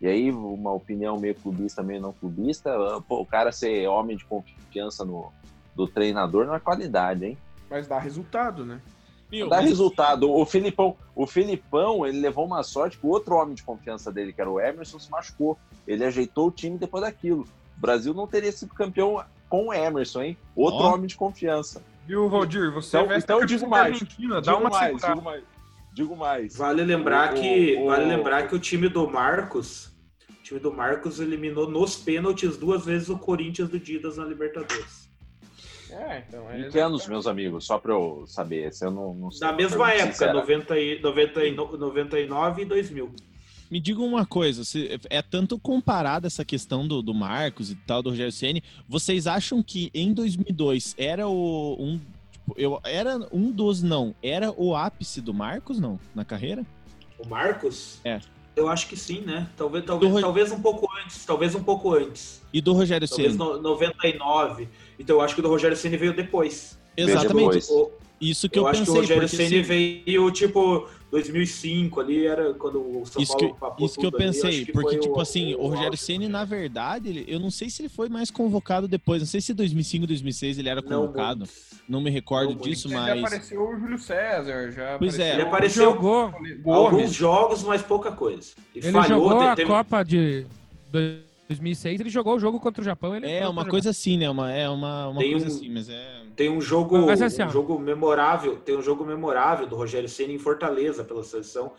[0.00, 2.72] e aí, uma opinião meio clubista, meio não clubista,
[3.06, 5.30] pô, o cara ser homem de confiança no,
[5.76, 7.38] do treinador não é qualidade, hein?
[7.70, 8.80] Mas dá resultado, né?
[9.32, 10.30] Meu, Dá resultado.
[10.30, 14.30] O Filipão, o Filipão, ele levou uma sorte que o outro homem de confiança dele,
[14.32, 15.58] que era o Emerson, se machucou.
[15.88, 17.42] Ele ajeitou o time depois daquilo.
[17.76, 20.36] O Brasil não teria sido campeão com o Emerson, hein?
[20.54, 20.94] Outro Ó.
[20.94, 21.82] homem de confiança.
[22.06, 22.70] Viu, Valdir?
[22.72, 23.94] Você Então- então eu digo mais.
[23.94, 25.14] Argentina, dá Digo uma mais, segurada.
[25.14, 25.44] digo mais.
[25.94, 26.56] Digo mais.
[26.56, 29.86] Vale lembrar O- que o- vale lembrar que o time do Marcos,
[30.28, 35.01] o time do Marcos eliminou nos pênaltis duas vezes o Corinthians do Didas na Libertadores.
[35.92, 36.50] É, então.
[36.50, 37.64] é Em que anos, meus amigos?
[37.66, 38.72] Só pra eu saber.
[38.72, 39.46] Se eu não, não sei.
[39.46, 40.32] Na mesma época, sincera.
[40.32, 43.12] 90 e, 90 e no- 99 e 2000.
[43.70, 48.02] Me diga uma coisa, se- é tanto comparada essa questão do, do Marcos e tal,
[48.02, 51.98] do Rogério Ceni, vocês acham que em 2002 era o um
[52.30, 56.66] tipo, eu era um dos não, era o ápice do Marcos não na carreira?
[57.18, 57.98] O Marcos?
[58.04, 58.20] É.
[58.54, 59.48] Eu acho que sim, né?
[59.56, 62.42] Talvez, talvez, Do talvez um pouco antes, talvez um pouco antes.
[62.52, 63.38] E do Rogério Talvez Ceni?
[63.42, 64.68] no, 99.
[64.98, 66.78] Então eu acho que o do Rogério Ceni veio depois.
[66.96, 67.34] Exatamente.
[67.60, 67.68] depois.
[67.70, 67.90] O,
[68.20, 72.26] Isso que eu, eu, acho que pensei o Rogério Ceni assim, veio tipo 2005 ali
[72.26, 74.98] era quando o São Isso que, Paulo papou isso que eu ali, pensei, que porque,
[74.98, 76.02] tipo assim, o Rogério auge.
[76.02, 79.40] Ceni na verdade, ele- eu não sei se ele foi mais convocado depois, não sei
[79.40, 81.52] se 2005, 2006 ele era Não convocado, muito.
[81.88, 83.18] não me recordo Não disso, Já mas...
[83.24, 85.32] apareceu o Júlio César, já Pois é.
[85.34, 86.62] Ele apareceu Jogou, Gomes.
[86.66, 88.52] alguns jogos, mas pouca coisa.
[88.74, 90.46] E ele falhou, jogou te- a teve- Copa de
[91.48, 93.14] 2006, ele jogou o jogo contra o Japão.
[93.16, 94.28] Ele É uma coisa assim, né?
[94.30, 96.22] Uma, é uma, uma Tem coisa um- assim, mas é...
[96.34, 100.34] Tem um jogo, Mas assim, um jogo memorável, tem um jogo memorável do Rogério Ceni
[100.34, 101.74] em Fortaleza pela seleção.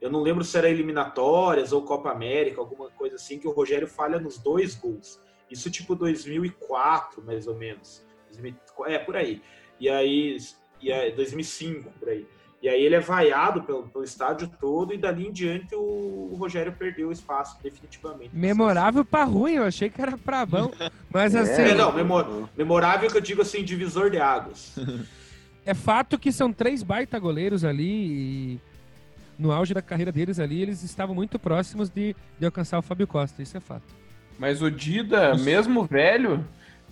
[0.00, 3.88] Eu não lembro se era eliminatórias ou Copa América, alguma coisa assim, que o Rogério
[3.88, 5.18] falha nos dois gols.
[5.50, 8.04] Isso tipo 2004, mais ou menos.
[8.30, 8.54] 2000
[8.86, 9.42] É, por aí.
[9.80, 10.36] E aí,
[10.80, 12.26] e aí 2005, por aí.
[12.62, 16.36] E aí ele é vaiado pelo, pelo estádio todo e dali em diante o, o
[16.38, 18.30] Rogério perdeu o espaço definitivamente.
[18.32, 20.70] Memorável pra ruim, eu achei que era pra bom.
[21.12, 24.74] Mas assim, É, é, não, memor- memorável que eu digo assim, divisor de águas.
[25.74, 27.90] fato que são três baita goleiros ali
[28.54, 28.60] e
[29.38, 33.06] no auge da carreira deles ali, eles estavam muito próximos de, de alcançar o Fábio
[33.06, 33.84] Costa, isso é fato.
[34.38, 36.46] Mas o Dida, mesmo velho,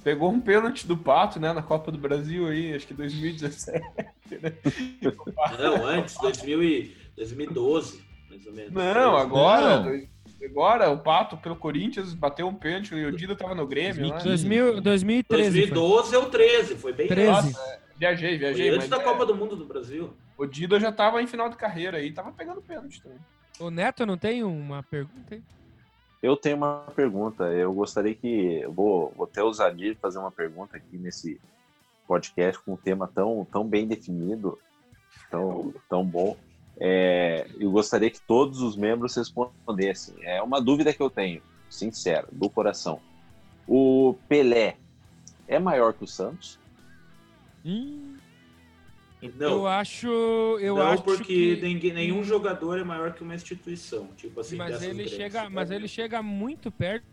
[0.04, 3.82] pegou um pênalti do Pato, né, na Copa do Brasil aí, acho que 2017.
[5.58, 8.72] Não, antes, 2000 e 2012, mais ou menos.
[8.72, 10.14] Não, agora, Não.
[10.44, 14.08] Agora, o Pato pelo Corinthians bateu um pênalti e o Dida tava no Grêmio.
[14.08, 14.20] Né?
[14.22, 15.50] 2000, 2013.
[15.50, 15.70] foi.
[15.70, 17.30] 2012 ou 13, foi bem 13.
[17.30, 18.68] Nossa, Viajei, foi viajei.
[18.68, 20.12] antes Mas da é, Copa do Mundo do Brasil.
[20.36, 23.18] o Dida já tava em final de carreira aí, tava pegando pênalti também.
[23.58, 25.34] O Neto não tem uma pergunta?
[25.34, 25.42] hein?
[26.24, 27.44] Eu tenho uma pergunta.
[27.52, 28.66] Eu gostaria que.
[28.68, 31.38] Vou, vou até de fazer uma pergunta aqui nesse
[32.08, 34.58] podcast com um tema tão, tão bem definido,
[35.30, 36.34] tão, tão bom.
[36.80, 40.14] É, eu gostaria que todos os membros respondessem.
[40.22, 43.00] É uma dúvida que eu tenho, sincera, do coração.
[43.68, 44.78] O Pelé
[45.46, 46.58] é maior que o Santos?
[47.62, 48.13] Hum,
[49.36, 50.06] Não, Eu acho.
[50.60, 51.92] Eu não acho porque que...
[51.92, 54.08] nenhum jogador é maior que uma instituição.
[54.16, 55.12] Tipo assim, mas ele grandes.
[55.12, 57.04] chega, mas ele chega muito perto,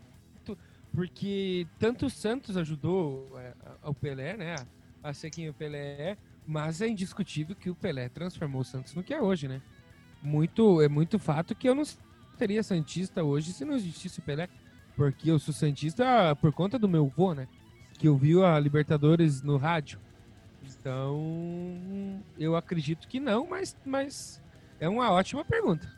[0.94, 3.54] porque tanto o Santos ajudou é,
[3.84, 4.56] o Pelé, né,
[5.02, 8.94] a ser quem o Pelé é, mas é indiscutível que o Pelé transformou o Santos
[8.94, 9.62] no que é hoje, né?
[10.22, 11.84] Muito, é muito fato que eu não
[12.36, 14.48] seria santista hoje se não existisse o Pelé,
[14.96, 17.48] porque eu sou santista por conta do meu vô, né?
[17.98, 19.98] Que ouviu a Libertadores no rádio.
[20.64, 24.42] Então, eu acredito que não, mas, mas
[24.80, 25.90] é uma ótima pergunta.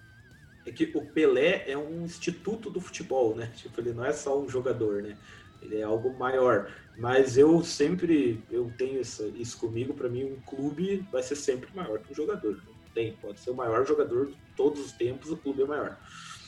[0.66, 3.50] É que o Pelé é um instituto do futebol, né?
[3.56, 5.16] Tipo, ele não é só um jogador, né?
[5.60, 6.70] Ele é algo maior.
[6.96, 9.94] Mas eu sempre eu tenho isso, isso comigo.
[9.94, 12.60] Para mim, um clube vai ser sempre maior que um jogador.
[12.94, 15.98] Tem, pode ser o maior jogador de todos os tempos, o clube é maior.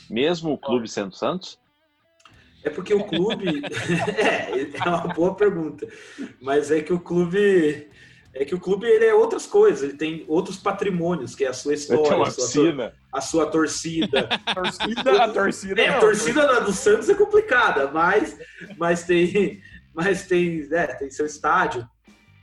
[0.09, 1.59] Mesmo o clube sendo Santos?
[2.63, 3.61] É porque o clube.
[4.17, 5.87] é, é uma boa pergunta.
[6.41, 7.89] Mas é que o clube.
[8.39, 11.53] É que o clube ele é outras coisas, ele tem outros patrimônios, que é a
[11.53, 14.29] sua ter história, uma a sua, a sua torcida.
[14.45, 15.81] A torcida, a torcida.
[15.81, 18.37] É, a não, torcida da- do Santos é complicada, mas,
[18.77, 19.61] mas tem.
[19.93, 21.87] Mas tem, é, tem seu estádio,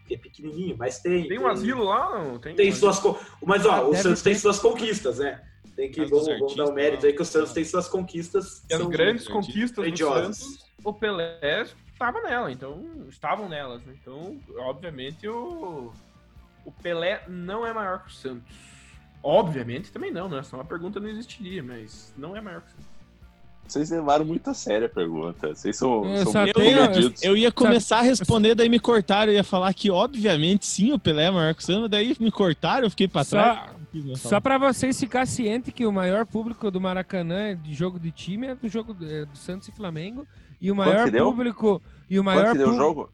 [0.08, 1.28] que é pequenininho, mas tem.
[1.28, 2.18] Tem um asilo lá?
[2.18, 2.38] Não?
[2.38, 3.00] Tem, Tem um suas.
[3.44, 4.40] Mas ó, Ah, o Santos tem ter.
[4.40, 5.40] suas conquistas, né?
[5.76, 6.04] Tem que.
[6.04, 7.08] Vamos, vamos dar um artistas, mérito não.
[7.08, 8.64] aí que o Santos tem suas conquistas.
[8.70, 10.36] As são- grandes grande- conquistas do.
[10.36, 11.64] Santos, o Pelé
[11.94, 13.82] estava nela, então estavam nelas.
[13.84, 13.94] né?
[14.00, 15.90] Então, obviamente, o,
[16.64, 18.54] o Pelé não é maior que o Santos.
[19.22, 20.42] Obviamente também não, né?
[20.42, 22.94] Senão a pergunta não existiria, mas não é maior que o Santos.
[23.66, 25.54] Vocês levaram muito a sério a pergunta.
[25.54, 27.22] Vocês são, Eu são só muito tenho- comedidos.
[27.22, 29.32] eu ia começar a responder, daí me cortaram.
[29.32, 31.88] Eu ia falar que, obviamente, sim, o Pelé é maior que o Santos.
[31.88, 33.70] Daí me cortaram, eu fiquei pra Só- trás.
[34.18, 38.48] Só pra vocês ficar cientes que o maior público do Maracanã de jogo de time
[38.48, 40.26] é do jogo do, é do Santos e Flamengo.
[40.60, 41.24] E o maior que deu?
[41.26, 41.82] público.
[42.08, 43.10] E o Quanto maior que deu o jogo?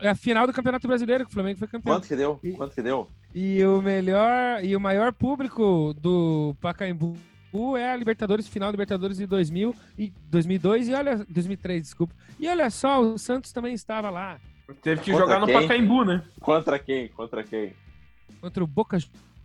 [0.00, 1.94] É a final do Campeonato Brasileiro, que o Flamengo foi campeão.
[1.96, 2.38] Quanto que deu?
[2.42, 3.08] E- Quanto que deu?
[3.34, 4.62] E o melhor.
[4.64, 7.16] E o maior público do Pacaembu
[7.76, 11.24] é a Libertadores, final da Libertadores de 2000 e 2002 e olha.
[11.28, 12.14] 2003, desculpa.
[12.38, 14.38] E olha só, o Santos também estava lá.
[14.82, 15.60] Teve que Contra jogar no quem?
[15.60, 16.24] Pacaembu, né?
[16.40, 17.08] Contra quem?
[17.08, 17.72] Contra quem?
[18.40, 18.98] Contra o Boca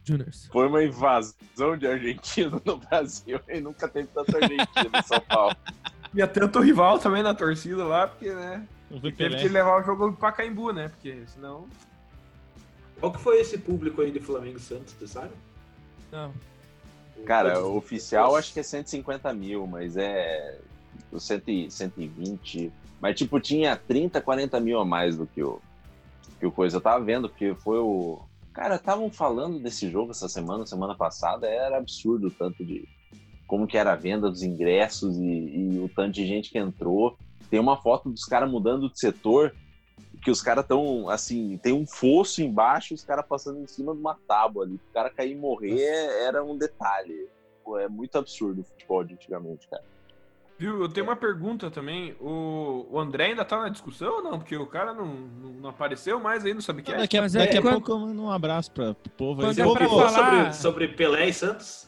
[0.03, 0.47] Juniors.
[0.51, 5.55] Foi uma invasão de argentino no Brasil e nunca teve tanto argentino em São Paulo.
[6.13, 8.67] E até tanto rival também na torcida lá, porque, né?
[8.89, 9.41] Teve Pelé.
[9.41, 10.89] que levar o jogo pro Pacaembu, né?
[10.89, 11.65] Porque senão.
[12.99, 15.31] Qual que foi esse público aí de Flamengo Santos, você sabe?
[16.11, 16.33] Não.
[17.25, 20.59] Cara, o oficial acho que é 150 mil, mas é
[21.11, 22.71] o 100, 120.
[23.01, 25.59] Mas, tipo, tinha 30, 40 mil a mais do que o,
[26.39, 26.77] que o coisa.
[26.77, 28.19] Eu tava vendo, porque foi o.
[28.53, 32.87] Cara, estavam falando desse jogo essa semana, semana passada, era absurdo o tanto de.
[33.47, 37.17] Como que era a venda dos ingressos e, e o tanto de gente que entrou.
[37.49, 39.55] Tem uma foto dos caras mudando de setor,
[40.21, 43.93] que os caras estão, assim, tem um fosso embaixo e os caras passando em cima
[43.93, 44.75] de uma tábua ali.
[44.75, 45.79] O cara cair e morrer
[46.27, 47.29] era um detalhe.
[47.63, 49.83] Pô, é muito absurdo o futebol de antigamente, cara.
[50.59, 52.15] Viu, eu tenho uma pergunta também.
[52.19, 54.39] O, o André ainda tá na discussão ou não?
[54.39, 56.97] Porque o cara não, não, não apareceu mais aí, não sabe o que é.
[56.97, 59.41] Daqui a, Mas é daqui a quando- pouco eu mando um abraço pra, pro povo.
[59.41, 59.47] aí.
[59.47, 61.86] Quando Você é Povo, pra falar- sobre, sobre Pelé e Santos?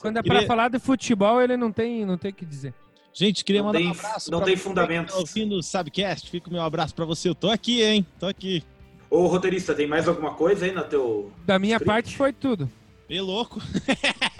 [0.00, 2.72] Quando é Queria- pra falar de futebol, ele não tem, não tem o que dizer.
[3.12, 4.30] Gente, queria Não mandar tem- um abraço.
[4.30, 4.56] não tem.
[4.56, 7.28] Que tá ouvindo o Sabcast, fica o meu abraço pra você.
[7.28, 8.06] Eu tô aqui, hein?
[8.18, 8.62] Tô aqui.
[9.10, 11.32] Ô, roteirista, tem mais alguma coisa aí no teu.
[11.44, 11.86] Da minha Script?
[11.86, 12.70] parte foi tudo.
[13.08, 13.60] E louco.